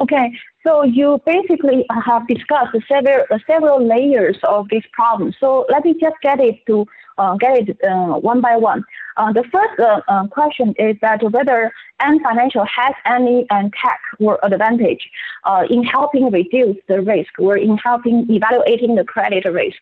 Okay, 0.00 0.32
so 0.66 0.82
you 0.82 1.20
basically 1.24 1.86
have 2.04 2.26
discussed 2.28 2.76
several 2.88 3.24
several 3.46 3.84
layers 3.84 4.36
of 4.44 4.68
this 4.68 4.84
problem. 4.92 5.32
So 5.40 5.66
let 5.70 5.84
me 5.84 5.94
just 5.98 6.16
get 6.22 6.40
it 6.40 6.64
to 6.66 6.86
uh, 7.16 7.36
get 7.36 7.68
it 7.68 7.78
uh, 7.84 8.18
one 8.18 8.40
by 8.40 8.56
one. 8.56 8.84
Uh, 9.18 9.32
the 9.32 9.42
first 9.52 9.80
uh, 9.80 10.00
uh, 10.06 10.26
question 10.28 10.72
is 10.78 10.96
that 11.02 11.20
whether 11.32 11.72
Ant 11.98 12.22
Financial 12.22 12.64
has 12.64 12.94
any 13.04 13.46
uh, 13.50 13.62
tech 13.82 14.00
or 14.20 14.38
advantage 14.44 15.10
uh, 15.42 15.64
in 15.68 15.82
helping 15.82 16.30
reduce 16.30 16.76
the 16.86 17.00
risk 17.00 17.32
or 17.40 17.56
in 17.56 17.76
helping 17.78 18.26
evaluating 18.30 18.94
the 18.94 19.02
credit 19.02 19.44
risk. 19.52 19.78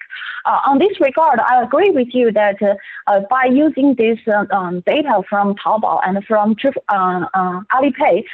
Uh, 0.47 0.61
on 0.67 0.79
this 0.79 0.99
regard, 1.01 1.39
I 1.41 1.63
agree 1.63 1.91
with 1.91 2.09
you 2.15 2.33
that 2.33 2.57
by 3.29 3.45
using 3.45 3.95
this 3.97 4.19
um, 4.51 4.83
data 4.87 5.21
from 5.29 5.55
Taobao 5.57 6.01
and 6.07 6.25
from 6.25 6.55
Alipay, 6.57 8.25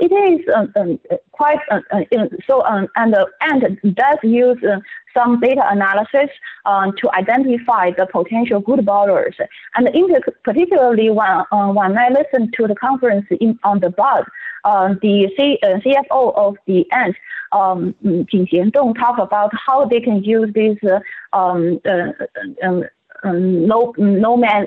it 0.00 0.12
is 0.12 0.40
um, 0.54 1.00
quite 1.32 1.60
so 2.46 2.62
um, 2.66 2.86
and 2.96 3.14
and 3.40 3.94
does 3.94 4.18
use 4.22 4.58
some 5.14 5.40
data 5.40 5.62
analysis 5.68 6.30
um, 6.64 6.92
to 7.00 7.10
identify 7.12 7.90
the 7.90 8.06
potential 8.06 8.60
good 8.60 8.84
borrowers. 8.84 9.36
And 9.74 9.88
in 9.88 10.08
particularly 10.44 11.10
when 11.10 11.44
uh, 11.52 11.72
when 11.72 11.96
I 11.96 12.08
listened 12.08 12.54
to 12.58 12.66
the 12.66 12.74
conference 12.74 13.26
in, 13.40 13.58
on 13.64 13.80
the 13.80 13.90
bus, 13.90 14.24
uh, 14.64 14.94
the 15.00 15.30
C, 15.36 15.58
uh, 15.62 15.78
CFO 15.78 16.36
of 16.36 16.56
the 16.66 16.84
Ant, 16.92 17.16
um, 17.52 17.94
Jing 18.02 18.46
Xiandong, 18.46 18.94
talk 18.96 19.18
about 19.18 19.50
how 19.66 19.84
they 19.84 20.00
can 20.00 20.22
use 20.22 20.52
this 20.54 20.76
um, 21.32 21.80
um, 22.62 22.84
um, 23.22 23.66
no 23.66 23.94
no 23.98 24.36
man 24.36 24.66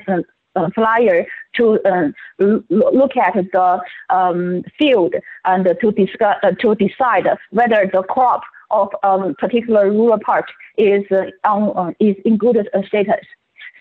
uh, 0.56 0.70
flyer 0.76 1.26
to 1.56 1.80
uh, 1.86 2.10
look 2.40 3.18
at 3.18 3.34
the 3.34 4.64
field 4.78 5.16
and 5.46 5.68
to 5.82 5.92
discuss 5.92 6.36
uh, 6.44 6.52
to 6.60 6.76
decide 6.76 7.28
whether 7.52 7.90
the 7.92 8.04
crop 8.04 8.42
of 8.72 8.90
a 9.04 9.08
um, 9.08 9.36
particular 9.36 9.92
rural 9.92 10.20
part 10.20 10.46
is 10.78 11.04
on 11.44 11.96
is 12.00 12.16
in 12.26 12.38
good 12.38 12.70
status. 12.88 13.26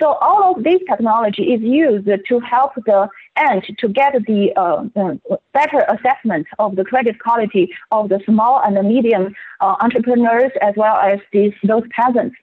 So 0.00 0.14
all 0.14 0.56
of 0.56 0.64
this 0.64 0.80
technology 0.88 1.52
is 1.52 1.60
used 1.60 2.08
to 2.28 2.40
help 2.40 2.72
the 2.74 3.08
ant 3.36 3.64
to 3.78 3.88
get 3.88 4.14
the 4.26 4.52
uh, 4.56 4.84
uh, 4.96 5.36
better 5.52 5.86
assessment 5.88 6.46
of 6.58 6.76
the 6.76 6.84
credit 6.84 7.20
quality 7.20 7.72
of 7.92 8.08
the 8.08 8.20
small 8.24 8.60
and 8.64 8.76
the 8.76 8.82
medium 8.82 9.34
uh, 9.60 9.76
entrepreneurs 9.80 10.50
as 10.60 10.74
well 10.76 10.96
as 10.96 11.20
these 11.32 11.52
those 11.62 11.84
peasants. 11.90 12.36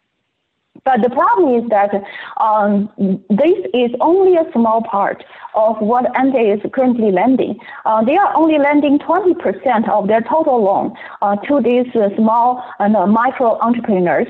But 0.86 1.02
the 1.02 1.10
problem 1.10 1.62
is 1.62 1.70
that 1.70 1.92
um, 2.40 2.90
this 3.30 3.58
is 3.74 3.92
only 4.00 4.36
a 4.38 4.50
small 4.54 4.82
part 4.84 5.24
of 5.54 5.78
what 5.80 6.06
Ante 6.18 6.40
is 6.40 6.62
currently 6.74 7.12
lending. 7.12 7.60
Uh, 7.86 8.04
they 8.04 8.18
are 8.18 8.36
only 8.36 8.58
lending 8.58 9.00
20% 9.00 9.90
of 9.90 10.08
their 10.08 10.22
total 10.22 10.64
loan 10.64 10.96
uh, 11.22 11.36
to 11.48 11.62
these 11.62 11.94
uh, 11.96 12.10
small 12.16 12.64
and 12.80 12.96
uh, 12.96 13.08
micro 13.08 13.60
entrepreneurs. 13.60 14.28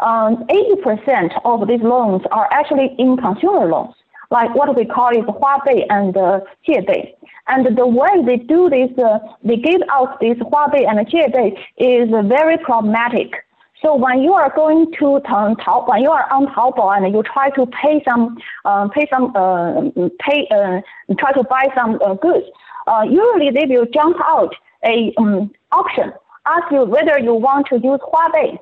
Um, 0.00 0.44
80% 0.48 1.40
of 1.44 1.66
these 1.68 1.80
loans 1.80 2.22
are 2.30 2.48
actually 2.52 2.94
in 2.98 3.16
consumer 3.16 3.66
loans, 3.66 3.94
like 4.30 4.54
what 4.54 4.76
we 4.76 4.84
call 4.84 5.10
it 5.10 5.24
Huabei 5.24 5.86
and 5.88 6.16
uh, 6.16 6.40
Jiebei. 6.68 7.14
And 7.48 7.76
the 7.76 7.86
way 7.86 8.22
they 8.26 8.36
do 8.36 8.68
this, 8.68 8.90
uh, 8.98 9.18
they 9.42 9.56
give 9.56 9.80
out 9.90 10.20
this 10.20 10.36
Huabei 10.38 10.86
and 10.86 10.98
Jiebei 11.06 11.56
is 11.78 12.10
very 12.28 12.58
problematic. 12.58 13.45
So 13.86 13.94
when 13.94 14.20
you 14.20 14.32
are 14.32 14.52
going 14.52 14.90
to 14.98 15.20
Tao, 15.20 15.84
when 15.86 16.02
you 16.02 16.10
are 16.10 16.26
on 16.32 16.48
Taobao 16.48 16.96
and 16.96 17.14
you 17.14 17.22
try 17.22 17.50
to 17.50 17.66
pay 17.66 18.02
some, 18.02 18.36
uh, 18.64 18.88
pay 18.88 19.06
some, 19.12 19.30
uh, 19.36 19.80
pay, 20.18 20.48
uh, 20.50 20.80
try 21.16 21.30
to 21.34 21.44
buy 21.44 21.68
some 21.72 22.00
uh, 22.04 22.14
goods, 22.14 22.46
uh, 22.88 23.04
usually 23.08 23.50
they 23.52 23.64
will 23.66 23.86
jump 23.94 24.16
out 24.24 24.52
a 24.84 25.14
um, 25.18 25.52
option, 25.70 26.12
ask 26.46 26.64
you 26.72 26.82
whether 26.82 27.16
you 27.20 27.32
want 27.32 27.68
to 27.68 27.76
use 27.76 28.00
Huabei 28.12 28.58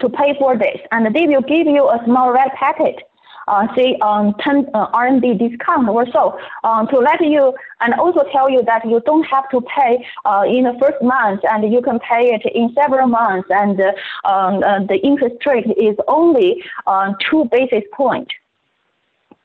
to 0.00 0.08
pay 0.08 0.36
for 0.36 0.58
this, 0.58 0.80
and 0.90 1.14
they 1.14 1.28
will 1.28 1.42
give 1.42 1.68
you 1.68 1.88
a 1.88 2.02
small 2.04 2.32
red 2.32 2.48
packet 2.58 3.08
uh, 3.48 3.66
say 3.76 3.96
um, 4.02 4.34
10 4.40 4.68
uh, 4.74 4.90
RMB 4.92 5.38
discount 5.38 5.88
or 5.88 6.06
so 6.12 6.38
um, 6.64 6.86
to 6.88 6.98
let 6.98 7.20
you 7.20 7.54
and 7.80 7.94
also 7.94 8.24
tell 8.32 8.50
you 8.50 8.62
that 8.64 8.84
you 8.86 9.00
don't 9.04 9.24
have 9.24 9.48
to 9.50 9.60
pay 9.62 10.04
uh, 10.24 10.44
in 10.46 10.64
the 10.64 10.76
first 10.80 11.02
month 11.02 11.40
and 11.50 11.72
you 11.72 11.80
can 11.82 11.98
pay 12.00 12.34
it 12.34 12.42
in 12.54 12.72
several 12.74 13.06
months 13.06 13.48
and 13.50 13.80
uh, 13.80 13.92
um, 14.24 14.62
uh, 14.62 14.80
the 14.84 14.98
interest 15.02 15.44
rate 15.46 15.66
is 15.76 15.96
only 16.08 16.62
uh, 16.86 17.12
two 17.30 17.44
basis 17.50 17.84
point 17.92 18.28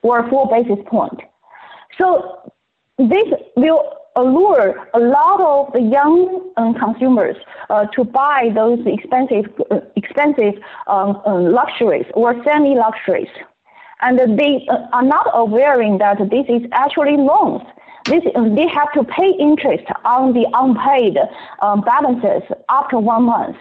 or 0.01 0.27
four 0.29 0.47
basis 0.49 0.83
point. 0.87 1.19
So 1.99 2.51
this 2.97 3.25
will 3.55 3.99
allure 4.15 4.87
a 4.93 4.99
lot 4.99 5.41
of 5.41 5.73
the 5.73 5.81
young 5.81 6.51
um, 6.57 6.73
consumers 6.73 7.37
uh, 7.69 7.85
to 7.95 8.03
buy 8.03 8.49
those 8.53 8.79
expensive, 8.85 9.45
uh, 9.71 9.79
expensive 9.95 10.55
um, 10.87 11.21
uh, 11.25 11.39
luxuries 11.39 12.05
or 12.13 12.35
semi-luxuries 12.43 13.29
and 14.01 14.39
they 14.39 14.65
uh, 14.69 14.87
are 14.93 15.03
not 15.03 15.27
aware 15.33 15.77
that 15.97 16.17
this 16.29 16.45
is 16.47 16.67
actually 16.71 17.17
loans. 17.17 17.61
This, 18.05 18.23
they 18.55 18.67
have 18.67 18.91
to 18.93 19.03
pay 19.03 19.29
interest 19.39 19.83
on 20.05 20.33
the 20.33 20.45
unpaid 20.53 21.17
um, 21.61 21.81
balances 21.81 22.43
after 22.69 22.97
one 22.97 23.23
month. 23.23 23.57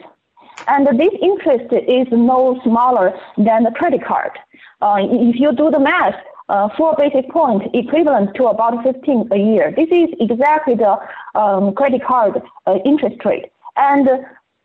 And 0.66 0.87
this 0.99 1.12
interest 1.21 1.73
is 1.73 2.07
no 2.11 2.61
smaller 2.64 3.18
than 3.37 3.64
the 3.64 3.73
credit 3.73 4.04
card. 4.04 4.33
Uh, 4.80 4.97
if 5.00 5.37
you 5.38 5.52
do 5.52 5.71
the 5.71 5.80
math, 5.80 6.14
uh, 6.49 6.68
four 6.76 6.95
basis 6.99 7.25
points 7.30 7.66
equivalent 7.75 8.35
to 8.37 8.47
about 8.47 8.83
15 8.83 9.28
a 9.33 9.37
year. 9.37 9.72
This 9.77 9.88
is 9.90 10.09
exactly 10.18 10.74
the 10.74 10.96
um, 11.35 11.74
credit 11.74 12.03
card 12.05 12.40
uh, 12.66 12.79
interest 12.85 13.22
rate. 13.24 13.46
And 13.77 14.09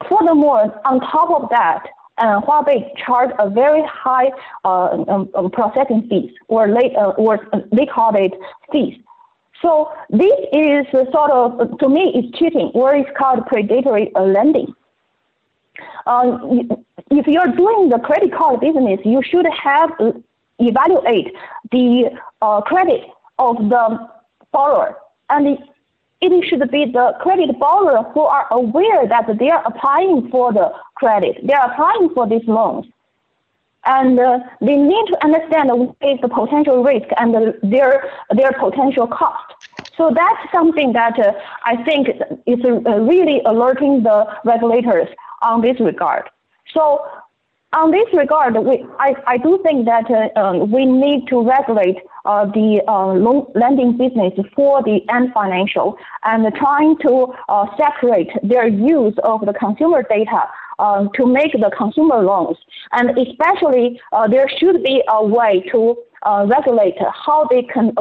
furthermore, 0.10 0.82
on 0.86 1.00
top 1.02 1.30
of 1.30 1.50
that, 1.50 1.86
and 2.18 2.44
Huabei 2.44 2.96
charge 2.98 3.32
a 3.40 3.50
very 3.50 3.84
high 3.88 4.32
uh, 4.66 5.04
um, 5.08 5.30
um, 5.36 5.52
processing 5.52 6.08
fees, 6.10 6.32
or, 6.48 6.68
late, 6.68 6.96
uh, 6.96 7.10
or 7.12 7.48
they 7.72 7.86
call 7.86 8.16
it 8.16 8.34
fees. 8.72 8.96
So 9.62 9.92
this 10.10 10.34
is 10.52 10.86
sort 11.12 11.32
of, 11.32 11.78
to 11.80 11.90
me, 11.90 12.12
it's 12.14 12.38
cheating, 12.38 12.72
or 12.74 12.96
it's 12.96 13.10
called 13.18 13.46
predatory 13.48 14.14
uh, 14.16 14.24
lending. 14.24 14.74
Um, 16.06 16.70
if 17.10 17.28
you're 17.28 17.48
doing 17.48 17.90
the 17.90 18.00
credit 18.00 18.34
card 18.34 18.60
business, 18.60 19.00
you 19.06 19.22
should 19.24 19.48
have 19.64 19.90
uh, 20.00 20.12
evaluate 20.60 21.34
the 21.72 22.12
uh, 22.42 22.62
credit 22.62 23.02
of 23.40 23.58
the 23.58 24.10
borrower 24.52 24.98
and 25.30 25.58
it 26.32 26.46
should 26.48 26.70
be 26.72 26.86
the 26.86 27.16
credit 27.20 27.58
borrower 27.60 28.04
who 28.14 28.22
are 28.22 28.48
aware 28.52 29.08
that 29.08 29.28
they 29.38 29.50
are 29.50 29.64
applying 29.66 30.30
for 30.30 30.54
the 30.54 30.72
credit. 30.96 31.46
They 31.46 31.54
are 31.54 31.72
applying 31.72 32.10
for 32.14 32.28
these 32.28 32.48
loans. 32.48 32.86
And 33.86 34.18
uh, 34.18 34.40
they 34.62 34.78
need 34.78 35.06
to 35.08 35.18
understand 35.26 35.70
what 35.70 35.98
is 36.02 36.20
the 36.22 36.30
potential 36.30 36.84
risk 36.84 37.08
and 37.18 37.34
the, 37.34 37.60
their, 37.64 38.10
their 38.34 38.54
potential 38.54 39.08
cost. 39.08 39.54
So 39.98 40.12
that's 40.16 40.52
something 40.54 40.94
that 40.94 41.20
uh, 41.20 41.34
I 41.66 41.84
think 41.84 42.08
is 42.46 42.64
uh, 42.64 42.80
really 43.02 43.42
alerting 43.46 44.04
the 44.04 44.26
regulators 44.46 45.10
on 45.42 45.62
this 45.62 45.78
regard. 45.82 46.30
So 46.74 47.06
on 47.74 47.92
this 47.92 48.08
regard, 48.14 48.56
we, 48.56 48.86
I, 49.00 49.16
I 49.28 49.38
do 49.38 49.60
think 49.64 49.86
that 49.86 50.10
uh, 50.10 50.40
um, 50.40 50.72
we 50.72 50.86
need 50.86 51.28
to 51.28 51.44
regulate 51.44 51.98
uh, 52.26 52.46
the 52.46 52.82
uh, 52.88 53.08
loan 53.08 53.46
lending 53.56 53.98
business 53.98 54.34
for 54.56 54.82
the 54.84 55.02
Ant 55.10 55.34
financial 55.34 55.98
and 56.24 56.54
trying 56.56 56.98
to 57.00 57.34
uh, 57.50 57.66
separate 57.78 58.30
their 58.44 58.68
use 58.68 59.16
of 59.24 59.46
the 59.46 59.54
consumer 59.54 60.04
data 60.04 60.44
um, 60.80 61.10
to 61.16 61.26
make 61.26 61.52
the 61.54 61.72
consumer 61.78 62.22
loans. 62.24 62.58
And 62.92 63.18
especially, 63.18 64.00
uh, 64.12 64.28
there 64.28 64.50
should 64.58 64.84
be 64.84 65.04
a 65.08 65.26
way 65.26 65.64
to 65.72 65.98
uh, 66.24 66.46
regulate 66.48 66.96
how 67.26 67.46
they 67.50 67.64
can 67.64 67.94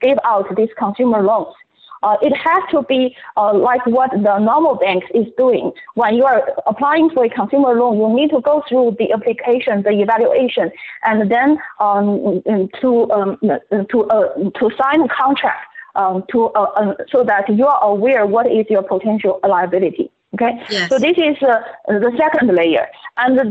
give 0.00 0.18
out 0.24 0.54
these 0.56 0.68
consumer 0.78 1.22
loans. 1.22 1.54
Uh, 2.02 2.16
it 2.22 2.34
has 2.36 2.62
to 2.70 2.82
be 2.82 3.14
uh, 3.36 3.52
like 3.54 3.84
what 3.86 4.10
the 4.10 4.38
normal 4.38 4.74
banks 4.76 5.06
is 5.14 5.26
doing. 5.36 5.70
When 5.94 6.14
you 6.14 6.24
are 6.24 6.48
applying 6.66 7.10
for 7.10 7.24
a 7.24 7.28
consumer 7.28 7.74
loan, 7.74 7.98
you 7.98 8.14
need 8.14 8.30
to 8.30 8.40
go 8.40 8.62
through 8.68 8.96
the 8.98 9.12
application, 9.12 9.82
the 9.82 9.90
evaluation, 9.90 10.70
and 11.04 11.30
then 11.30 11.58
um, 11.78 12.42
to 12.80 13.10
um, 13.10 13.38
to 13.90 14.04
uh, 14.04 14.50
to 14.58 14.70
sign 14.80 15.02
a 15.02 15.08
contract 15.08 15.66
um, 15.94 16.24
to 16.30 16.46
uh, 16.48 16.70
um, 16.76 16.94
so 17.10 17.22
that 17.24 17.48
you 17.48 17.66
are 17.66 17.82
aware 17.84 18.26
what 18.26 18.46
is 18.46 18.66
your 18.70 18.82
potential 18.82 19.40
liability. 19.46 20.10
Okay, 20.34 20.52
yes. 20.70 20.88
so 20.88 20.98
this 20.98 21.18
is 21.18 21.36
uh, 21.42 21.60
the 21.88 22.12
second 22.16 22.54
layer, 22.54 22.86
and 23.16 23.38
the 23.38 23.44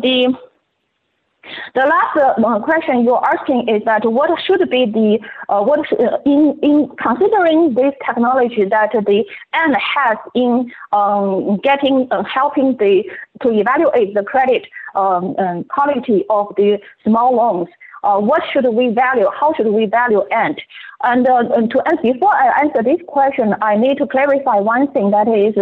the 1.75 1.81
last 1.81 2.17
uh, 2.17 2.59
question 2.59 3.03
you're 3.03 3.23
asking 3.25 3.67
is 3.69 3.83
that 3.85 4.05
what 4.05 4.29
should 4.45 4.69
be 4.69 4.85
the 4.85 5.19
uh, 5.47 5.61
what 5.61 5.79
uh, 5.93 6.17
in 6.25 6.59
in 6.61 6.89
considering 7.01 7.73
this 7.73 7.93
technology 8.05 8.65
that 8.65 8.91
the 8.91 9.23
Ant 9.53 9.75
has 9.75 10.17
in 10.35 10.71
um, 10.91 11.57
getting 11.63 12.07
uh, 12.11 12.23
helping 12.23 12.77
the 12.77 13.03
to 13.41 13.49
evaluate 13.51 14.13
the 14.13 14.23
credit 14.23 14.67
um, 14.95 15.35
quality 15.69 16.25
of 16.29 16.47
the 16.57 16.79
small 17.03 17.35
loans. 17.35 17.69
Uh, 18.03 18.17
what 18.17 18.41
should 18.53 18.65
we 18.73 18.89
value? 18.89 19.27
How 19.39 19.53
should 19.53 19.67
we 19.67 19.85
value? 19.85 20.23
And 20.31 20.59
uh, 21.03 21.43
to 21.43 21.81
answer, 21.87 22.13
before 22.13 22.33
I 22.33 22.61
answer 22.61 22.81
this 22.83 22.99
question, 23.07 23.53
I 23.61 23.75
need 23.75 23.97
to 23.97 24.07
clarify 24.07 24.55
one 24.55 24.91
thing. 24.93 25.11
That 25.11 25.27
is, 25.27 25.55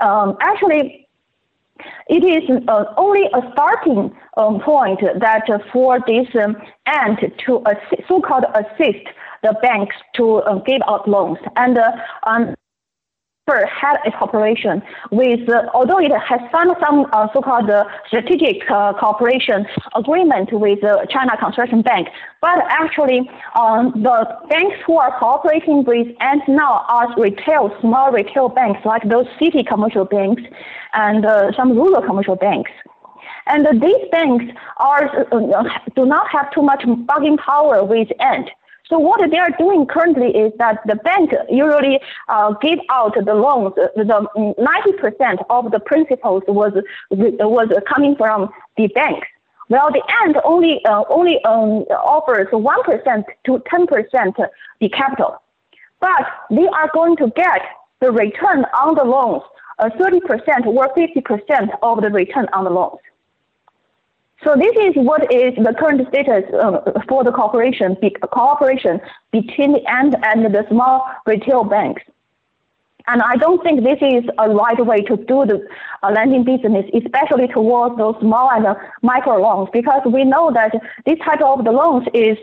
um, 0.00 0.36
actually, 0.42 1.07
it 2.08 2.24
is 2.24 2.62
uh, 2.68 2.84
only 2.96 3.24
a 3.34 3.40
starting 3.52 4.16
um, 4.36 4.60
point 4.60 5.00
that 5.20 5.42
for 5.72 5.98
this 6.06 6.26
um, 6.42 6.56
to 7.46 7.62
so-called 8.08 8.44
assist 8.54 9.06
the 9.42 9.54
banks 9.62 9.96
to 10.14 10.36
uh, 10.36 10.56
give 10.66 10.80
out 10.88 11.08
loans. 11.08 11.38
And 11.56 11.78
uh, 11.78 11.92
um, 12.26 12.54
had 13.66 13.96
a 14.06 14.10
cooperation 14.12 14.82
with, 15.10 15.48
uh, 15.48 15.64
although 15.74 15.98
it 15.98 16.12
has 16.12 16.40
signed 16.52 16.74
some 16.80 17.06
uh, 17.12 17.28
so-called 17.32 17.70
uh, 17.70 17.84
strategic 18.06 18.68
uh, 18.70 18.92
cooperation 18.94 19.66
agreement 19.94 20.52
with 20.52 20.82
uh, 20.84 21.06
China 21.06 21.36
Construction 21.38 21.82
Bank, 21.82 22.08
but 22.40 22.58
actually 22.68 23.30
um, 23.58 23.92
the 23.96 24.26
banks 24.48 24.76
who 24.86 24.96
are 24.98 25.18
cooperating 25.18 25.84
with 25.84 26.08
Ant 26.20 26.42
now 26.48 26.84
are 26.88 27.14
retail, 27.20 27.74
small 27.80 28.12
retail 28.12 28.48
banks 28.48 28.80
like 28.84 29.08
those 29.08 29.26
city 29.40 29.62
commercial 29.62 30.04
banks 30.04 30.42
and 30.94 31.24
uh, 31.24 31.52
some 31.56 31.72
rural 31.72 32.02
commercial 32.02 32.36
banks. 32.36 32.70
And 33.46 33.66
these 33.82 34.04
banks 34.12 34.44
are 34.76 35.26
do 35.96 36.04
not 36.04 36.28
have 36.30 36.52
too 36.52 36.62
much 36.62 36.84
bargaining 37.06 37.38
power 37.38 37.82
with 37.82 38.08
Ant. 38.20 38.50
So 38.88 38.98
what 38.98 39.20
they 39.30 39.36
are 39.36 39.50
doing 39.58 39.86
currently 39.86 40.28
is 40.28 40.52
that 40.58 40.80
the 40.86 40.96
bank 40.96 41.32
usually 41.50 42.00
uh, 42.28 42.54
give 42.62 42.78
out 42.90 43.14
the 43.14 43.34
loans. 43.34 43.74
The 43.74 44.04
90% 44.04 45.44
of 45.50 45.70
the 45.70 45.80
principals 45.80 46.42
was 46.48 46.72
was 47.10 47.68
coming 47.86 48.16
from 48.16 48.48
the 48.78 48.86
banks. 48.88 49.28
Well, 49.68 49.90
the 49.92 50.02
Ant 50.22 50.38
only 50.44 50.82
uh, 50.86 51.04
only 51.10 51.44
um, 51.44 51.84
offers 52.14 52.48
one 52.50 52.82
percent 52.84 53.26
to 53.44 53.62
ten 53.70 53.86
percent 53.86 54.36
the 54.80 54.88
capital, 54.88 55.42
but 56.00 56.24
they 56.50 56.66
are 56.66 56.90
going 56.94 57.16
to 57.16 57.30
get 57.36 57.60
the 58.00 58.10
return 58.10 58.64
on 58.72 58.94
the 58.94 59.04
loans, 59.04 59.42
uh, 59.78 59.90
thirty 59.98 60.20
percent 60.20 60.64
or 60.66 60.88
fifty 60.94 61.20
percent 61.20 61.70
of 61.82 62.00
the 62.00 62.08
return 62.08 62.46
on 62.54 62.64
the 62.64 62.70
loans. 62.70 63.00
So 64.44 64.54
this 64.54 64.74
is 64.76 64.94
what 64.94 65.32
is 65.32 65.54
the 65.56 65.74
current 65.78 66.06
status 66.08 66.44
uh, 66.54 67.02
for 67.08 67.24
the 67.24 67.32
cooperation, 67.32 67.96
be, 68.00 68.14
cooperation 68.32 69.00
between 69.32 69.72
the 69.72 69.84
Ant 69.90 70.14
and 70.22 70.54
the 70.54 70.64
small 70.68 71.10
retail 71.26 71.64
banks. 71.64 72.02
And 73.08 73.22
I 73.22 73.36
don't 73.36 73.62
think 73.62 73.82
this 73.82 73.98
is 74.02 74.24
a 74.38 74.50
right 74.50 74.84
way 74.84 74.98
to 74.98 75.16
do 75.16 75.46
the 75.46 75.66
uh, 76.02 76.10
lending 76.12 76.44
business, 76.44 76.84
especially 76.94 77.48
towards 77.48 77.96
those 77.96 78.14
small 78.20 78.50
and 78.50 78.66
uh, 78.66 78.74
micro 79.02 79.38
loans, 79.40 79.70
because 79.72 80.02
we 80.04 80.24
know 80.24 80.52
that 80.52 80.72
this 81.06 81.18
type 81.24 81.40
of 81.42 81.64
the 81.64 81.72
loans 81.72 82.06
is 82.12 82.36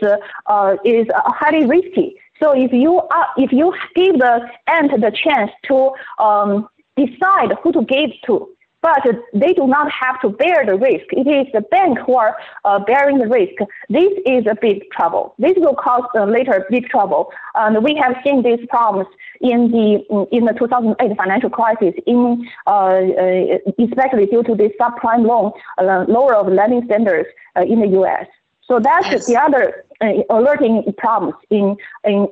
uh, 0.46 0.76
is 0.84 1.06
highly 1.14 1.66
risky. 1.66 2.16
So 2.42 2.52
if 2.52 2.72
you 2.72 2.96
are, 3.00 3.26
if 3.38 3.52
you 3.52 3.74
give 3.94 4.18
the 4.18 4.40
Ant 4.66 4.90
the 5.00 5.12
chance 5.24 5.52
to 5.68 5.92
um, 6.18 6.68
decide 6.96 7.52
who 7.62 7.72
to 7.72 7.82
give 7.82 8.10
to, 8.26 8.48
but 8.82 9.02
they 9.32 9.52
do 9.52 9.66
not 9.66 9.90
have 9.90 10.20
to 10.20 10.28
bear 10.28 10.64
the 10.64 10.76
risk. 10.76 11.06
It 11.10 11.26
is 11.26 11.52
the 11.52 11.60
bank 11.60 11.98
who 12.06 12.14
are 12.14 12.36
uh, 12.64 12.78
bearing 12.80 13.18
the 13.18 13.26
risk. 13.26 13.54
This 13.88 14.12
is 14.24 14.46
a 14.46 14.54
big 14.60 14.90
trouble. 14.90 15.34
This 15.38 15.54
will 15.56 15.74
cause 15.74 16.04
uh, 16.14 16.24
later 16.24 16.66
big 16.70 16.88
trouble. 16.88 17.32
And 17.54 17.82
we 17.82 17.96
have 17.96 18.14
seen 18.24 18.42
these 18.42 18.64
problems 18.68 19.08
in 19.40 19.70
the 19.70 20.28
in 20.30 20.44
the 20.44 20.52
2008 20.52 21.16
financial 21.16 21.50
crisis, 21.50 21.94
in 22.06 22.48
uh, 22.66 22.70
uh, 22.70 23.58
especially 23.78 24.26
due 24.26 24.42
to 24.44 24.54
the 24.54 24.70
subprime 24.80 25.26
loan 25.26 25.52
uh, 25.78 26.04
lower 26.08 26.34
of 26.34 26.46
lending 26.52 26.84
standards 26.84 27.28
uh, 27.56 27.62
in 27.62 27.80
the 27.80 27.88
U.S. 28.00 28.26
So 28.68 28.80
that's 28.80 29.08
yes. 29.10 29.26
the 29.26 29.36
other 29.36 29.84
alerting 30.28 30.92
problems 30.98 31.34
in 31.50 31.76
in 32.04 32.28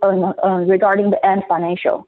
regarding 0.67 1.11
the 1.11 1.25
Ant 1.25 1.45
financial. 1.49 2.07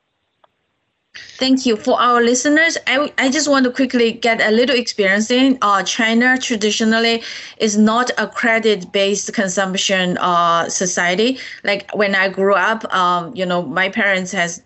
Thank 1.39 1.67
you. 1.67 1.77
For 1.77 2.01
our 2.01 2.23
listeners, 2.23 2.79
I, 2.87 3.13
I 3.19 3.31
just 3.31 3.47
want 3.47 3.65
to 3.65 3.71
quickly 3.71 4.13
get 4.13 4.41
a 4.41 4.51
little 4.51 4.75
experience 4.75 5.31
in. 5.31 5.59
Uh, 5.61 5.83
China 5.83 6.39
traditionally 6.39 7.23
is 7.59 7.77
not 7.77 8.11
a 8.17 8.27
credit 8.27 8.91
based 8.91 9.35
consumption 9.35 10.17
uh, 10.17 10.71
society. 10.71 11.39
Like 11.63 11.91
when 11.95 12.15
I 12.15 12.31
grew 12.31 12.55
up, 12.55 12.91
um, 12.95 13.37
you 13.37 13.45
know, 13.45 13.63
my 13.63 13.91
parents 13.91 14.33
has, 14.33 14.63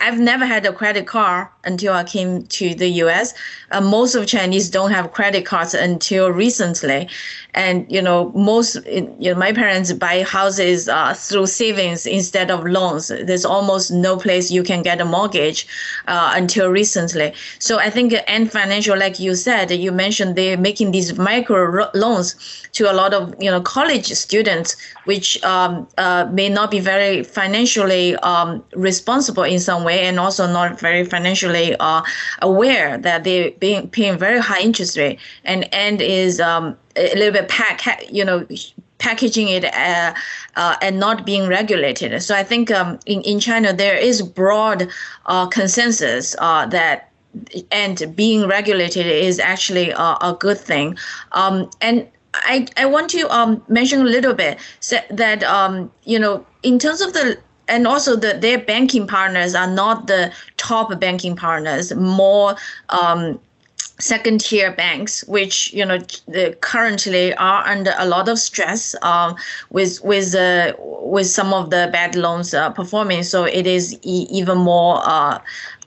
I've 0.00 0.20
never 0.20 0.46
had 0.46 0.64
a 0.64 0.72
credit 0.72 1.08
card 1.08 1.48
until 1.64 1.92
I 1.92 2.04
came 2.04 2.46
to 2.46 2.74
the 2.74 2.88
US. 3.04 3.34
Uh, 3.72 3.80
most 3.80 4.14
of 4.14 4.26
Chinese 4.28 4.70
don't 4.70 4.92
have 4.92 5.12
credit 5.12 5.44
cards 5.44 5.74
until 5.74 6.30
recently. 6.30 7.08
And, 7.52 7.90
you 7.90 8.00
know, 8.00 8.30
most, 8.34 8.76
you 8.86 9.10
know, 9.18 9.34
my 9.34 9.52
parents 9.52 9.92
buy 9.92 10.22
houses 10.22 10.88
uh, 10.88 11.14
through 11.14 11.46
savings 11.46 12.06
instead 12.06 12.48
of 12.50 12.64
loans. 12.64 13.08
There's 13.08 13.44
almost 13.44 13.90
no 13.90 14.16
place 14.16 14.52
you 14.52 14.62
can 14.62 14.82
get 14.82 15.00
a 15.00 15.04
mortgage 15.04 15.59
uh, 16.06 16.32
until 16.34 16.68
recently. 16.70 17.32
So 17.58 17.78
I 17.78 17.90
think 17.90 18.14
Ant 18.26 18.50
Financial, 18.50 18.96
like 18.96 19.18
you 19.20 19.34
said, 19.34 19.70
you 19.70 19.92
mentioned 19.92 20.36
they're 20.36 20.58
making 20.58 20.92
these 20.92 21.18
micro 21.18 21.90
loans 21.94 22.34
to 22.72 22.90
a 22.90 22.94
lot 22.94 23.14
of, 23.14 23.34
you 23.40 23.50
know, 23.50 23.60
college 23.60 24.06
students, 24.12 24.76
which 25.04 25.42
um, 25.44 25.86
uh, 25.98 26.28
may 26.32 26.48
not 26.48 26.70
be 26.70 26.80
very 26.80 27.22
financially 27.22 28.16
um, 28.16 28.62
responsible 28.74 29.42
in 29.42 29.58
some 29.60 29.84
way 29.84 30.00
and 30.00 30.18
also 30.18 30.46
not 30.46 30.78
very 30.78 31.04
financially 31.04 31.76
uh, 31.80 32.02
aware 32.42 32.98
that 32.98 33.24
they're 33.24 33.50
being 33.52 33.88
paying 33.88 34.18
very 34.18 34.40
high 34.40 34.60
interest 34.60 34.96
rate 34.96 35.18
and 35.44 35.72
and 35.74 36.00
is 36.00 36.40
um, 36.40 36.76
a 36.96 37.14
little 37.14 37.32
bit 37.32 37.48
pack 37.48 37.80
you 38.10 38.24
know 38.24 38.46
packaging 39.00 39.48
it 39.48 39.64
uh, 39.64 40.14
uh, 40.56 40.76
and 40.80 41.00
not 41.00 41.26
being 41.26 41.48
regulated. 41.48 42.22
So 42.22 42.36
I 42.36 42.44
think 42.44 42.70
um, 42.70 42.98
in 43.06 43.22
in 43.22 43.40
China 43.40 43.72
there 43.72 43.96
is 43.96 44.22
broad 44.22 44.88
uh, 45.26 45.46
consensus 45.48 46.36
uh, 46.38 46.66
that 46.66 47.10
Ant 47.70 48.16
being 48.16 48.46
regulated 48.46 49.06
is 49.06 49.38
actually 49.38 49.90
a, 49.90 50.36
good 50.38 50.58
thing. 50.58 50.96
Um, 51.32 51.70
and 51.80 52.06
I, 52.34 52.66
I 52.76 52.86
want 52.86 53.10
to 53.10 53.28
um, 53.30 53.62
mention 53.68 54.00
a 54.00 54.04
little 54.04 54.34
bit 54.34 54.58
that 55.10 55.42
um, 55.44 55.90
you 56.04 56.18
know 56.18 56.44
in 56.62 56.78
terms 56.78 57.00
of 57.00 57.12
the 57.12 57.38
and 57.68 57.86
also 57.86 58.16
the, 58.16 58.34
their 58.34 58.58
banking 58.58 59.06
partners 59.06 59.54
are 59.54 59.70
not 59.70 60.08
the 60.08 60.32
top 60.56 60.98
banking 60.98 61.36
partners 61.36 61.94
more 61.94 62.56
um, 62.88 63.38
second 63.98 64.40
tier 64.40 64.72
banks 64.72 65.24
which 65.24 65.72
you 65.74 65.84
know 65.84 65.98
currently 66.60 67.34
are 67.34 67.66
under 67.66 67.92
a 67.98 68.06
lot 68.06 68.28
of 68.28 68.38
stress 68.38 68.94
um, 69.02 69.36
with 69.70 70.02
with 70.02 70.34
uh, 70.34 70.72
with 70.78 71.26
some 71.26 71.52
of 71.52 71.70
the 71.70 71.88
bad 71.92 72.14
loans 72.14 72.54
uh, 72.54 72.70
performing. 72.70 73.22
So 73.22 73.44
it 73.44 73.66
is 73.66 73.94
e- 74.02 74.26
even 74.30 74.58
more 74.58 75.00
uh, 75.04 75.40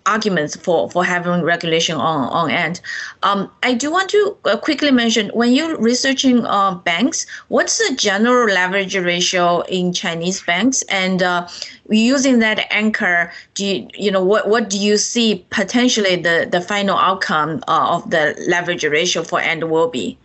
arguments 0.05 0.55
for, 0.55 0.89
for 0.89 1.03
having 1.03 1.41
regulation 1.41 1.95
on, 1.95 2.29
on 2.29 2.51
Ant. 2.51 2.81
Um, 3.23 3.49
I 3.63 3.73
do 3.73 3.91
want 3.91 4.09
to 4.09 4.37
uh, 4.45 4.57
quickly 4.57 4.91
mention 4.91 5.29
when 5.29 5.53
you're 5.53 5.77
researching 5.77 6.45
uh, 6.45 6.75
banks, 6.75 7.25
what's 7.47 7.77
the 7.77 7.95
general 7.95 8.53
leverage 8.53 8.95
ratio 8.95 9.61
in 9.61 9.93
Chinese 9.93 10.41
banks? 10.43 10.81
And 10.83 11.23
uh, 11.23 11.47
using 11.89 12.39
that 12.39 12.65
anchor, 12.71 13.31
do 13.53 13.65
you, 13.65 13.87
you 13.93 14.11
know 14.11 14.23
what, 14.23 14.49
what 14.49 14.69
do 14.69 14.77
you 14.77 14.97
see 14.97 15.45
potentially 15.49 16.15
the, 16.15 16.47
the 16.49 16.61
final 16.61 16.97
outcome 16.97 17.63
uh, 17.67 17.95
of 17.95 18.09
the 18.09 18.35
leverage 18.47 18.83
ratio 18.83 19.23
for 19.23 19.39
Ant 19.39 19.69
will 19.69 19.89
be? 19.89 20.17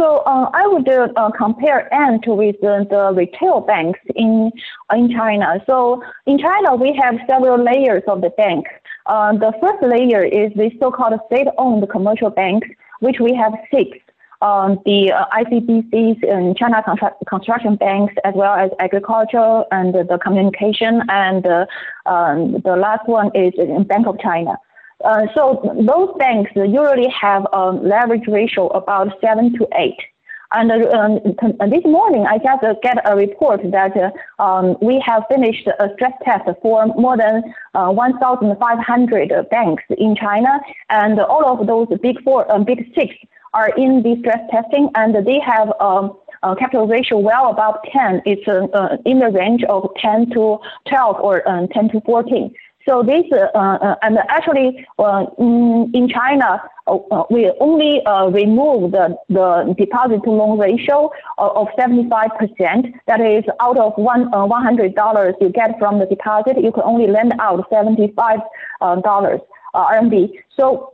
So 0.00 0.22
uh, 0.24 0.48
I 0.54 0.66
would 0.66 0.88
uh, 0.88 1.30
compare 1.36 1.92
Ant 1.92 2.24
with 2.26 2.56
the, 2.62 2.86
the 2.88 3.12
retail 3.14 3.60
banks 3.60 4.00
in 4.16 4.50
in 4.94 5.10
China. 5.10 5.62
So 5.66 6.02
in 6.24 6.38
China, 6.38 6.74
we 6.74 6.98
have 7.02 7.16
several 7.28 7.62
layers 7.62 8.02
of 8.08 8.22
the 8.22 8.30
bank. 8.30 8.64
Uh, 9.04 9.32
the 9.34 9.52
first 9.60 9.82
layer 9.82 10.24
is 10.24 10.54
the 10.54 10.70
so-called 10.80 11.20
state-owned 11.26 11.86
commercial 11.90 12.30
banks, 12.30 12.66
which 13.00 13.16
we 13.20 13.34
have 13.34 13.52
six. 13.70 13.98
Um, 14.40 14.78
the 14.86 15.12
uh, 15.12 15.26
ICBCs 15.36 16.26
and 16.32 16.56
China 16.56 16.82
construction 17.28 17.76
banks, 17.76 18.14
as 18.24 18.32
well 18.34 18.54
as 18.54 18.70
agriculture 18.78 19.64
and 19.70 19.92
the 19.92 20.18
communication, 20.22 21.02
and 21.10 21.46
uh, 21.46 21.66
um, 22.06 22.62
the 22.64 22.74
last 22.74 23.06
one 23.06 23.30
is 23.34 23.52
Bank 23.84 24.06
of 24.06 24.18
China. 24.18 24.56
Uh, 25.04 25.26
so 25.34 25.60
those 25.86 26.10
banks 26.18 26.50
usually 26.54 27.08
have 27.08 27.46
a 27.52 27.70
leverage 27.70 28.26
ratio 28.28 28.68
about 28.68 29.08
seven 29.20 29.52
to 29.58 29.66
eight. 29.76 29.96
And 30.52 30.72
uh, 30.72 31.66
this 31.68 31.84
morning, 31.84 32.26
I 32.26 32.38
just 32.38 32.64
uh, 32.64 32.74
get 32.82 32.98
a 33.08 33.14
report 33.14 33.60
that 33.70 33.92
uh, 33.96 34.42
um, 34.42 34.76
we 34.82 35.00
have 35.06 35.22
finished 35.30 35.68
a 35.68 35.88
stress 35.94 36.12
test 36.24 36.48
for 36.60 36.86
more 36.86 37.16
than 37.16 37.42
uh, 37.74 37.90
1,500 37.90 39.48
banks 39.48 39.84
in 39.96 40.16
China, 40.16 40.58
and 40.88 41.20
all 41.20 41.46
of 41.46 41.66
those 41.68 41.86
big 42.02 42.20
four, 42.24 42.50
uh, 42.50 42.58
big 42.58 42.92
six 42.96 43.14
are 43.54 43.70
in 43.76 44.02
the 44.02 44.16
stress 44.20 44.40
testing, 44.50 44.90
and 44.96 45.24
they 45.24 45.38
have 45.38 45.72
um, 45.80 46.18
a 46.42 46.56
capital 46.56 46.88
ratio 46.88 47.18
well 47.18 47.50
above 47.50 47.76
10. 47.92 48.22
It's 48.26 48.42
in 49.06 49.18
the 49.20 49.30
range 49.30 49.62
of 49.64 49.88
10 50.02 50.30
to 50.30 50.58
12 50.88 51.16
or 51.20 51.42
10 51.72 51.90
to 51.90 52.00
14. 52.00 52.52
So 52.88 53.02
this, 53.02 53.24
uh, 53.32 53.58
uh, 53.58 53.96
and 54.02 54.18
actually, 54.28 54.86
uh, 54.98 55.26
in, 55.38 55.90
in 55.92 56.08
China, 56.08 56.62
uh, 56.86 56.96
uh, 57.10 57.24
we 57.30 57.52
only 57.60 58.04
uh, 58.06 58.28
remove 58.28 58.92
the, 58.92 59.16
the 59.28 59.74
deposit 59.76 60.22
to 60.24 60.30
loan 60.30 60.58
ratio 60.58 61.10
of, 61.38 61.68
75%. 61.78 62.94
That 63.06 63.20
is, 63.20 63.44
out 63.60 63.78
of 63.78 63.92
one, 63.96 64.30
$100 64.30 65.34
you 65.40 65.48
get 65.50 65.78
from 65.78 65.98
the 65.98 66.06
deposit, 66.06 66.62
you 66.62 66.72
can 66.72 66.82
only 66.84 67.06
lend 67.06 67.34
out 67.38 67.70
$75 67.70 68.40
RMB. 68.80 70.32
So 70.58 70.92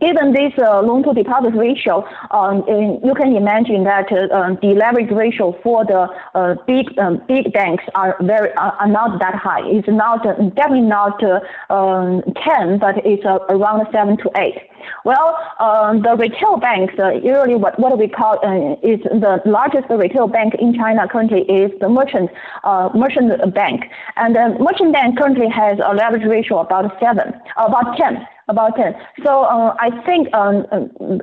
Given 0.00 0.32
this 0.32 0.52
uh, 0.58 0.80
loan 0.82 1.02
to 1.04 1.12
deposit 1.12 1.54
ratio, 1.54 2.04
um, 2.30 2.64
you 3.04 3.14
can 3.14 3.36
imagine 3.36 3.84
that 3.84 4.10
uh, 4.10 4.54
the 4.60 4.74
leverage 4.74 5.10
ratio 5.10 5.56
for 5.62 5.84
the 5.84 6.08
uh, 6.34 6.54
big 6.66 6.96
um, 6.98 7.22
big 7.28 7.52
banks 7.52 7.84
are 7.94 8.16
not 8.20 9.20
that 9.20 9.34
high. 9.34 9.62
It's 9.66 9.88
not 9.88 10.22
definitely 10.56 10.88
not 10.88 11.22
um, 11.70 12.22
10, 12.22 12.78
but 12.78 13.04
it's 13.04 13.24
around 13.24 13.86
seven 13.92 14.16
to 14.18 14.30
eight. 14.36 14.71
Well, 15.04 15.38
um, 15.58 16.02
the 16.02 16.16
retail 16.16 16.56
banks, 16.56 16.94
uh, 16.98 17.12
usually 17.12 17.56
what, 17.56 17.78
what 17.78 17.96
we 17.98 18.08
call 18.08 18.38
uh, 18.44 18.76
is 18.82 19.00
the 19.02 19.40
largest 19.44 19.86
retail 19.90 20.28
bank 20.28 20.54
in 20.58 20.74
China 20.74 21.08
currently 21.08 21.42
is 21.42 21.70
the 21.80 21.88
merchant 21.88 22.30
uh, 22.64 22.90
merchant 22.94 23.54
bank. 23.54 23.84
And 24.16 24.34
the 24.34 24.56
merchant 24.58 24.92
bank 24.92 25.18
currently 25.18 25.48
has 25.48 25.78
a 25.84 25.94
leverage 25.94 26.26
ratio 26.26 26.58
about 26.58 26.98
7, 27.00 27.32
about 27.56 27.96
10 27.96 28.26
about 28.48 28.76
10. 28.76 28.94
So 29.24 29.42
uh, 29.44 29.74
I 29.78 29.90
think 30.04 30.32
um, 30.34 30.66
um, 30.70 31.20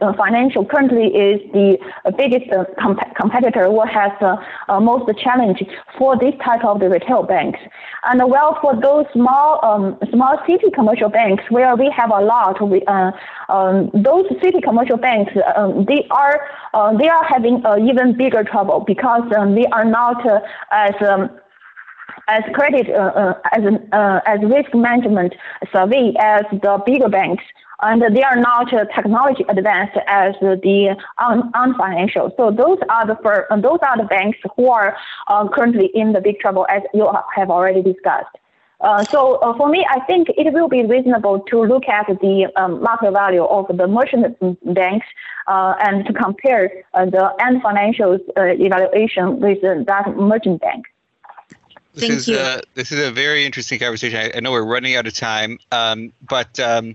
uh, 0.00 0.12
Financial 0.14 0.64
currently 0.64 1.06
is 1.06 1.40
the 1.52 1.78
biggest 2.16 2.50
uh, 2.52 2.64
comp- 2.78 3.14
competitor 3.16 3.64
who 3.64 3.82
has 3.84 4.12
uh, 4.20 4.36
uh, 4.68 4.80
most 4.80 5.06
challenge 5.18 5.62
for 5.98 6.16
this 6.18 6.34
type 6.44 6.64
of 6.64 6.80
the 6.80 6.88
retail 6.88 7.22
banks. 7.22 7.58
And 8.04 8.22
well, 8.30 8.58
for 8.60 8.78
those 8.80 9.06
small 9.12 9.64
um, 9.64 9.98
small 10.10 10.38
city 10.46 10.70
commercial 10.74 11.08
banks 11.08 11.44
where 11.50 11.74
we 11.74 11.92
have 11.96 12.10
a 12.10 12.20
lot, 12.20 12.60
we, 12.70 12.84
um, 12.86 13.90
those 13.94 14.26
city 14.42 14.60
commercial 14.60 14.96
banks 14.96 15.32
um, 15.56 15.84
they 15.86 16.06
are 16.10 16.40
they 16.98 17.08
are 17.08 17.24
having 17.24 17.62
even 17.88 18.16
bigger 18.16 18.44
trouble 18.44 18.84
because 18.86 19.22
um, 19.36 19.54
they 19.54 19.66
are 19.66 19.84
not 19.84 20.24
as 20.70 20.94
as 22.28 22.42
credit 22.54 22.88
uh, 22.90 23.12
uh, 23.14 23.34
as 23.52 23.62
uh, 23.92 24.20
as 24.26 24.40
risk 24.42 24.74
management 24.74 25.34
savvy 25.72 26.14
as 26.18 26.42
the 26.50 26.82
bigger 26.84 27.08
banks, 27.08 27.44
and 27.82 28.02
they 28.14 28.22
are 28.22 28.36
not 28.36 28.68
technology 28.94 29.44
advanced 29.48 29.96
as 30.08 30.34
the 30.40 30.96
un, 31.18 31.50
Ant 31.54 31.76
Financial. 31.76 32.32
So 32.36 32.50
those 32.50 32.78
are 32.88 33.06
the 33.06 33.16
for, 33.22 33.46
those 33.50 33.78
are 33.82 33.96
the 33.96 34.08
banks 34.08 34.38
who 34.56 34.70
are 34.70 34.96
currently 35.54 35.90
in 35.94 36.12
the 36.12 36.20
big 36.20 36.40
trouble, 36.40 36.66
as 36.68 36.82
you 36.92 37.08
have 37.34 37.50
already 37.50 37.82
discussed. 37.82 38.34
Uh, 38.80 39.02
so 39.04 39.36
uh, 39.36 39.56
for 39.56 39.68
me, 39.68 39.86
I 39.88 40.00
think 40.00 40.28
it 40.36 40.52
will 40.52 40.68
be 40.68 40.84
reasonable 40.84 41.40
to 41.40 41.62
look 41.62 41.88
at 41.88 42.06
the 42.20 42.52
um, 42.56 42.82
market 42.82 43.12
value 43.12 43.44
of 43.44 43.74
the 43.74 43.86
merchant 43.86 44.36
banks 44.74 45.06
uh, 45.46 45.74
and 45.80 46.04
to 46.06 46.12
compare 46.12 46.84
the 46.92 47.34
Ant 47.40 47.62
Financial's 47.62 48.20
evaluation 48.36 49.40
with 49.40 49.62
that 49.62 50.16
merchant 50.16 50.60
bank. 50.60 50.86
This 51.96 52.08
Thank 52.08 52.18
is 52.18 52.28
you. 52.28 52.38
A, 52.38 52.60
this 52.74 52.92
is 52.92 53.02
a 53.02 53.10
very 53.10 53.46
interesting 53.46 53.78
conversation. 53.78 54.18
I, 54.18 54.30
I 54.36 54.40
know 54.40 54.52
we're 54.52 54.66
running 54.66 54.96
out 54.96 55.06
of 55.06 55.14
time, 55.14 55.58
um, 55.72 56.12
but 56.28 56.60
um, 56.60 56.88
you 56.88 56.94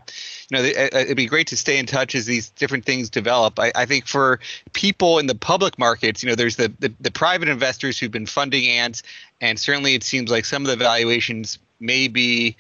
know 0.52 0.62
it, 0.62 1.08
would 1.08 1.18
be 1.18 1.26
great 1.26 1.48
to 1.48 1.58
stay 1.58 1.80
in 1.80 1.88
touch 1.88 2.14
as 2.14 2.28
these 2.28 2.52
different 2.52 2.86
things 2.86 3.10
develop. 3.10 3.60
I, 3.60 3.72
I, 3.74 3.88
think 3.88 4.06
for 4.06 4.40
people 4.74 5.18
in 5.18 5.26
the 5.26 5.34
public 5.34 5.80
markets, 5.80 6.22
you 6.22 6.30
know, 6.30 6.36
there's 6.36 6.58
the, 6.58 6.72
the, 6.80 6.94
the 7.00 7.10
private 7.10 7.50
investors 7.50 7.98
who've 7.98 8.12
been 8.12 8.28
funding 8.28 8.68
ants, 8.68 9.02
and 9.42 9.60
certainly 9.60 9.96
it 9.96 10.04
seems 10.04 10.30
like 10.30 10.46
some 10.46 10.62
of 10.62 10.68
the 10.68 10.76
valuations 10.76 11.58
may 11.82 12.08
be 12.08 12.56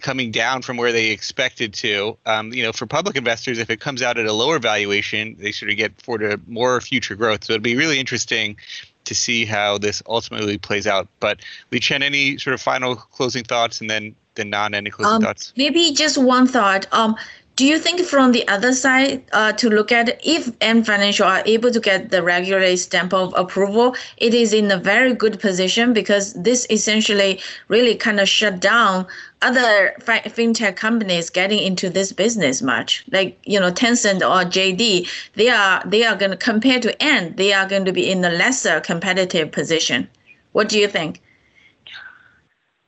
coming 0.00 0.30
down 0.30 0.62
from 0.62 0.76
where 0.76 0.92
they 0.92 1.10
expected 1.10 1.72
to. 1.72 2.16
Um, 2.26 2.52
you 2.52 2.62
know, 2.62 2.72
for 2.72 2.86
public 2.86 3.16
investors, 3.16 3.58
if 3.58 3.70
it 3.70 3.80
comes 3.80 4.02
out 4.02 4.18
at 4.18 4.26
a 4.26 4.32
lower 4.32 4.58
valuation, 4.58 5.36
they 5.38 5.52
sort 5.52 5.70
of 5.70 5.76
get 5.76 6.00
for 6.02 6.18
the 6.18 6.40
more 6.46 6.80
future 6.80 7.14
growth. 7.14 7.44
So 7.44 7.52
it'd 7.52 7.62
be 7.62 7.76
really 7.76 7.98
interesting 7.98 8.56
to 9.04 9.14
see 9.14 9.44
how 9.44 9.78
this 9.78 10.02
ultimately 10.06 10.58
plays 10.58 10.86
out. 10.86 11.08
But 11.20 11.40
Liqian, 11.70 12.02
any 12.02 12.38
sort 12.38 12.54
of 12.54 12.60
final 12.60 12.96
closing 12.96 13.44
thoughts, 13.44 13.80
and 13.80 13.88
then 13.88 14.14
the 14.34 14.44
Nan 14.44 14.74
any 14.74 14.90
closing 14.90 15.16
um, 15.16 15.22
thoughts? 15.22 15.52
Maybe 15.56 15.92
just 15.92 16.18
one 16.18 16.46
thought. 16.46 16.86
Um, 16.92 17.16
do 17.56 17.64
you 17.64 17.78
think 17.78 18.00
from 18.00 18.32
the 18.32 18.46
other 18.48 18.72
side 18.72 19.22
uh, 19.32 19.52
to 19.52 19.70
look 19.70 19.92
at 19.92 20.20
if 20.24 20.50
Ant 20.60 20.86
Financial 20.86 21.24
are 21.24 21.42
able 21.46 21.70
to 21.70 21.78
get 21.78 22.10
the 22.10 22.20
regulatory 22.20 22.76
stamp 22.76 23.14
of 23.14 23.32
approval, 23.36 23.94
it 24.16 24.34
is 24.34 24.52
in 24.52 24.70
a 24.72 24.76
very 24.76 25.14
good 25.14 25.38
position 25.38 25.92
because 25.92 26.32
this 26.34 26.66
essentially 26.68 27.40
really 27.68 27.94
kind 27.94 28.18
of 28.18 28.28
shut 28.28 28.58
down 28.58 29.06
other 29.40 29.94
fintech 30.00 30.74
companies 30.74 31.30
getting 31.30 31.60
into 31.60 31.88
this 31.88 32.12
business 32.12 32.60
much. 32.60 33.04
Like 33.12 33.38
you 33.44 33.60
know 33.60 33.70
Tencent 33.70 34.22
or 34.22 34.44
JD, 34.50 35.08
they 35.34 35.48
are 35.48 35.80
they 35.86 36.04
are 36.04 36.16
going 36.16 36.32
to 36.32 36.36
compare 36.36 36.80
to 36.80 37.00
Ant, 37.00 37.36
they 37.36 37.52
are 37.52 37.68
going 37.68 37.84
to 37.84 37.92
be 37.92 38.10
in 38.10 38.24
a 38.24 38.30
lesser 38.30 38.80
competitive 38.80 39.52
position. 39.52 40.08
What 40.52 40.68
do 40.68 40.78
you 40.78 40.88
think? 40.88 41.20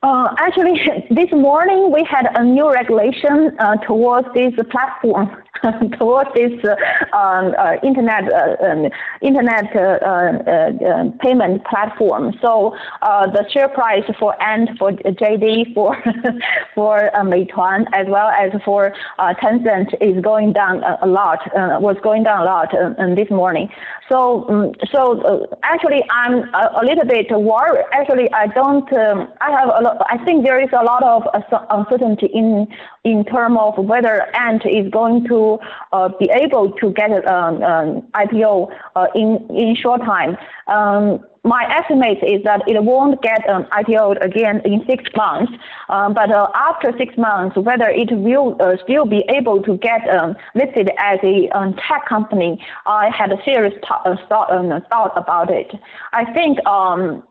Uh, 0.03 0.33
actually, 0.37 0.79
this 1.09 1.31
morning 1.31 1.91
we 1.91 2.03
had 2.09 2.29
a 2.35 2.43
new 2.43 2.71
regulation 2.71 3.55
uh, 3.59 3.75
towards 3.77 4.27
this 4.33 4.53
platform, 4.69 5.43
towards 5.99 6.29
this 6.35 6.51
uh, 6.63 7.17
um, 7.17 7.53
uh, 7.57 7.75
internet 7.83 8.31
uh, 8.31 8.55
um, 8.65 8.89
internet 9.21 9.75
uh, 9.75 11.09
payment 11.19 11.63
platform. 11.65 12.33
So 12.41 12.75
the 13.01 13.45
share 13.51 13.69
price 13.69 14.03
for 14.19 14.41
Ant, 14.41 14.77
for 14.77 14.91
JD, 14.91 15.73
for 15.73 15.95
for 16.75 17.09
Meituan, 17.15 17.85
as 17.93 18.07
well 18.07 18.29
as 18.29 18.51
for 18.63 18.93
Tencent, 19.19 19.93
is 20.01 20.21
going 20.23 20.53
down 20.53 20.83
a 21.01 21.07
lot. 21.07 21.39
was 21.81 21.97
going 22.03 22.23
down 22.23 22.41
a 22.41 22.45
lot 22.45 22.71
this 23.15 23.29
morning. 23.29 23.69
So 24.09 24.47
um, 24.49 24.71
so 24.91 25.47
actually, 25.63 26.01
I'm 26.09 26.35
a, 26.53 26.81
a, 26.81 26.83
little 26.85 27.05
bit 27.05 27.27
worried. 27.31 27.83
Actually, 27.91 28.31
I 28.33 28.47
don't. 28.47 28.87
Um, 28.93 29.27
I 29.41 29.51
have 29.51 29.69
a 29.69 30.05
I 30.09 30.23
think 30.23 30.45
there 30.45 30.61
is 30.61 30.69
a 30.71 30.83
lot 30.83 31.03
of 31.03 31.23
uncertainty 31.69 32.27
in 32.27 32.67
in 33.03 33.25
terms 33.25 33.57
of 33.59 33.83
whether 33.85 34.33
Ant 34.35 34.63
is 34.65 34.89
going 34.91 35.27
to 35.27 35.46
uh, 35.93 36.09
be 36.19 36.29
able 36.43 36.71
to 36.81 36.91
get 36.91 37.11
an 37.11 37.27
um, 37.27 37.63
um 37.63 37.87
IPO 38.23 38.53
uh, 38.95 39.07
in 39.15 39.29
in 39.49 39.75
short 39.75 40.01
time. 40.01 40.37
Um, 40.67 41.23
my 41.47 41.63
estimate 41.73 42.19
is 42.23 42.43
that 42.43 42.61
it 42.67 42.83
won't 42.83 43.21
get 43.21 43.47
um, 43.49 43.63
IPO'd 43.71 44.21
again 44.21 44.61
in 44.65 44.85
six 44.85 45.03
months. 45.15 45.51
Um, 45.87 46.13
but 46.13 46.29
uh, 46.29 46.49
after 46.53 46.91
six 46.97 47.17
months, 47.17 47.55
whether 47.55 47.89
it 47.89 48.11
will 48.11 48.57
uh, 48.59 48.75
still 48.83 49.05
be 49.05 49.23
able 49.29 49.63
to 49.63 49.77
get 49.77 50.01
um, 50.09 50.35
listed 50.55 50.91
as 50.99 51.19
a 51.23 51.47
um, 51.57 51.73
tech 51.75 52.05
company, 52.07 52.63
I 52.85 53.09
had 53.09 53.31
a 53.31 53.37
serious 53.45 53.73
uh, 53.89 54.15
thought, 54.27 54.51
um, 54.51 54.69
thought 54.89 55.13
about 55.15 55.49
it. 55.49 55.71
I 56.11 56.25
think 56.33 56.59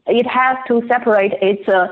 it 0.07 0.27
has 0.27 0.57
to 0.69 0.83
separate 0.89 1.35
its 1.43 1.69
uh, 1.69 1.89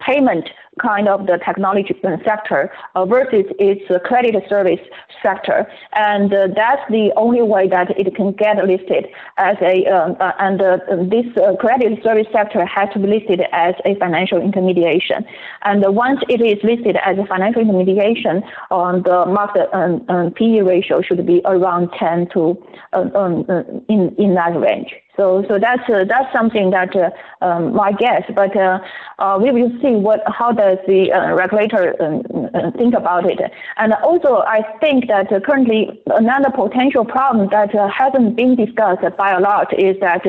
payment 0.00 0.48
kind 0.78 1.08
of 1.08 1.26
the 1.26 1.38
technology 1.44 1.94
sector 2.24 2.70
uh, 2.94 3.04
versus 3.04 3.44
its 3.58 3.82
credit 4.04 4.34
service 4.48 4.80
sector. 5.22 5.66
And 5.94 6.32
uh, 6.32 6.48
that's 6.54 6.82
the 6.90 7.12
only 7.16 7.42
way 7.42 7.68
that 7.68 7.98
it 7.98 8.14
can 8.14 8.32
get 8.32 8.56
listed 8.64 9.06
as 9.36 9.56
a, 9.60 9.86
um, 9.86 10.16
uh, 10.20 10.32
and 10.38 10.60
uh, 10.60 10.78
this 11.10 11.26
uh, 11.36 11.56
credit 11.56 12.02
service 12.02 12.26
sector 12.32 12.64
has 12.64 12.88
to 12.92 12.98
be 12.98 13.08
listed 13.08 13.42
as 13.52 13.74
a 13.84 13.94
financial 13.96 14.40
intermediation. 14.40 15.24
And 15.62 15.84
once 15.94 16.20
it 16.28 16.40
is 16.40 16.62
listed 16.62 16.96
as 17.04 17.18
a 17.18 17.26
financial 17.26 17.62
intermediation, 17.62 18.42
um, 18.70 19.02
the 19.02 19.26
market 19.26 19.68
um, 19.72 20.04
um 20.08 20.32
PE 20.32 20.60
ratio 20.60 21.02
should 21.02 21.24
be 21.26 21.40
around 21.44 21.90
10 21.98 22.28
to 22.34 22.56
uh, 22.92 23.08
um, 23.14 23.44
in, 23.88 24.14
in 24.18 24.34
that 24.34 24.58
range. 24.58 24.92
So, 25.18 25.44
so 25.48 25.58
that's 25.58 25.82
uh, 25.90 26.04
that's 26.04 26.32
something 26.32 26.70
that 26.70 26.94
uh, 26.94 27.10
um, 27.44 27.74
my 27.74 27.90
guess. 27.90 28.22
But 28.34 28.56
uh, 28.56 28.78
uh, 29.18 29.38
we 29.42 29.50
will 29.50 29.72
see 29.82 29.96
what 29.96 30.22
how 30.26 30.52
does 30.52 30.78
the 30.86 31.12
uh, 31.12 31.34
regulator 31.34 32.00
um, 32.00 32.22
uh, 32.54 32.70
think 32.78 32.94
about 32.94 33.28
it. 33.28 33.40
And 33.76 33.94
also, 33.94 34.44
I 34.46 34.62
think 34.80 35.08
that 35.08 35.28
currently 35.44 36.00
another 36.06 36.50
potential 36.54 37.04
problem 37.04 37.48
that 37.50 37.74
hasn't 37.90 38.36
been 38.36 38.54
discussed 38.54 39.02
by 39.18 39.32
a 39.32 39.40
lot 39.40 39.76
is 39.76 39.96
that 40.00 40.22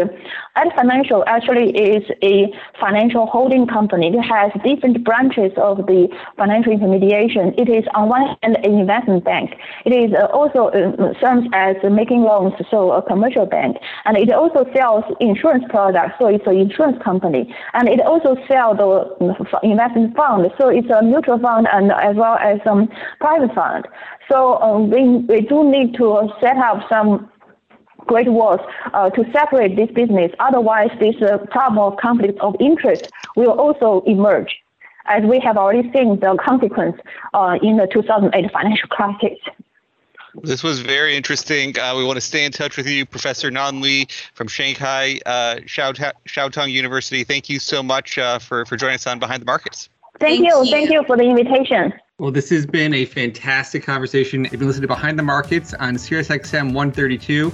Ant 0.59 0.73
Financial 0.75 1.23
actually 1.25 1.71
is 1.71 2.03
a 2.21 2.51
financial 2.81 3.27
holding 3.27 3.65
company. 3.65 4.07
It 4.07 4.21
has 4.21 4.51
different 4.61 5.05
branches 5.05 5.53
of 5.55 5.77
the 5.87 6.09
financial 6.35 6.73
intermediation. 6.73 7.53
It 7.57 7.69
is 7.69 7.85
on 7.95 8.09
one 8.09 8.35
hand 8.41 8.57
an 8.57 8.73
investment 8.73 9.23
bank. 9.23 9.51
It 9.85 9.93
is 9.93 10.11
uh, 10.13 10.25
also 10.25 10.67
uh, 10.67 11.13
serves 11.21 11.47
as 11.53 11.77
making 11.89 12.23
loans, 12.23 12.53
so 12.69 12.91
a 12.91 13.01
commercial 13.01 13.45
bank, 13.45 13.77
and 14.03 14.17
it 14.17 14.31
also 14.31 14.65
sells 14.75 15.05
insurance 15.21 15.63
products, 15.69 16.15
so 16.19 16.27
it's 16.27 16.45
an 16.45 16.57
insurance 16.57 17.01
company. 17.01 17.55
And 17.73 17.87
it 17.87 18.01
also 18.01 18.35
sells 18.45 18.77
the 18.77 18.89
uh, 18.89 19.59
investment 19.63 20.17
fund, 20.17 20.51
so 20.59 20.67
it's 20.67 20.89
a 20.89 21.01
mutual 21.01 21.39
fund 21.39 21.67
and 21.71 21.93
as 21.93 22.17
well 22.17 22.35
as 22.35 22.59
some 22.65 22.89
private 23.21 23.55
fund. 23.55 23.87
So 24.29 24.61
um, 24.61 24.91
we, 24.91 25.25
we 25.25 25.41
do 25.41 25.63
need 25.71 25.95
to 25.95 26.29
set 26.41 26.57
up 26.57 26.83
some 26.89 27.31
great 28.09 28.27
walls 28.27 28.59
uh, 28.93 29.09
to 29.11 29.23
separate 29.31 29.75
this 29.75 29.89
business. 29.91 30.31
Otherwise, 30.39 30.89
this 30.99 31.15
uh, 31.21 31.37
problem 31.51 31.77
of 31.79 31.97
conflict 31.97 32.37
of 32.39 32.55
interest 32.59 33.09
will 33.35 33.51
also 33.51 34.03
emerge, 34.07 34.51
as 35.05 35.23
we 35.23 35.39
have 35.39 35.57
already 35.57 35.83
seen 35.93 36.19
the 36.19 36.35
consequence 36.43 36.97
uh, 37.35 37.57
in 37.61 37.77
the 37.77 37.87
2008 37.93 38.51
financial 38.51 38.89
crisis. 38.89 39.37
This 40.43 40.63
was 40.63 40.79
very 40.79 41.15
interesting. 41.15 41.77
Uh, 41.77 41.95
we 41.97 42.03
want 42.03 42.17
to 42.17 42.21
stay 42.21 42.45
in 42.45 42.51
touch 42.51 42.77
with 42.77 42.87
you, 42.87 43.05
Professor 43.05 43.49
Nan 43.51 43.81
Li 43.81 44.07
from 44.33 44.47
Shanghai 44.47 45.19
uh, 45.25 45.55
Jiaotong 45.65 46.71
University. 46.71 47.23
Thank 47.23 47.49
you 47.49 47.59
so 47.59 47.81
much 47.83 48.17
uh, 48.17 48.39
for, 48.39 48.65
for 48.65 48.75
joining 48.75 48.95
us 48.95 49.07
on 49.07 49.19
Behind 49.19 49.41
the 49.41 49.45
Markets. 49.45 49.89
Thank, 50.19 50.45
Thank 50.45 50.47
you. 50.47 50.63
you. 50.63 50.71
Thank 50.71 50.89
you 50.91 51.03
for 51.05 51.15
the 51.17 51.23
invitation. 51.23 51.93
Well, 52.19 52.31
this 52.31 52.49
has 52.49 52.65
been 52.65 52.93
a 52.93 53.05
fantastic 53.05 53.83
conversation. 53.83 54.45
If 54.45 54.59
you 54.59 54.67
listen 54.67 54.81
to 54.81 54.87
Behind 54.87 55.17
the 55.17 55.23
Markets 55.23 55.73
on 55.75 55.95
SiriusXM 55.95 56.73
132, 56.73 57.53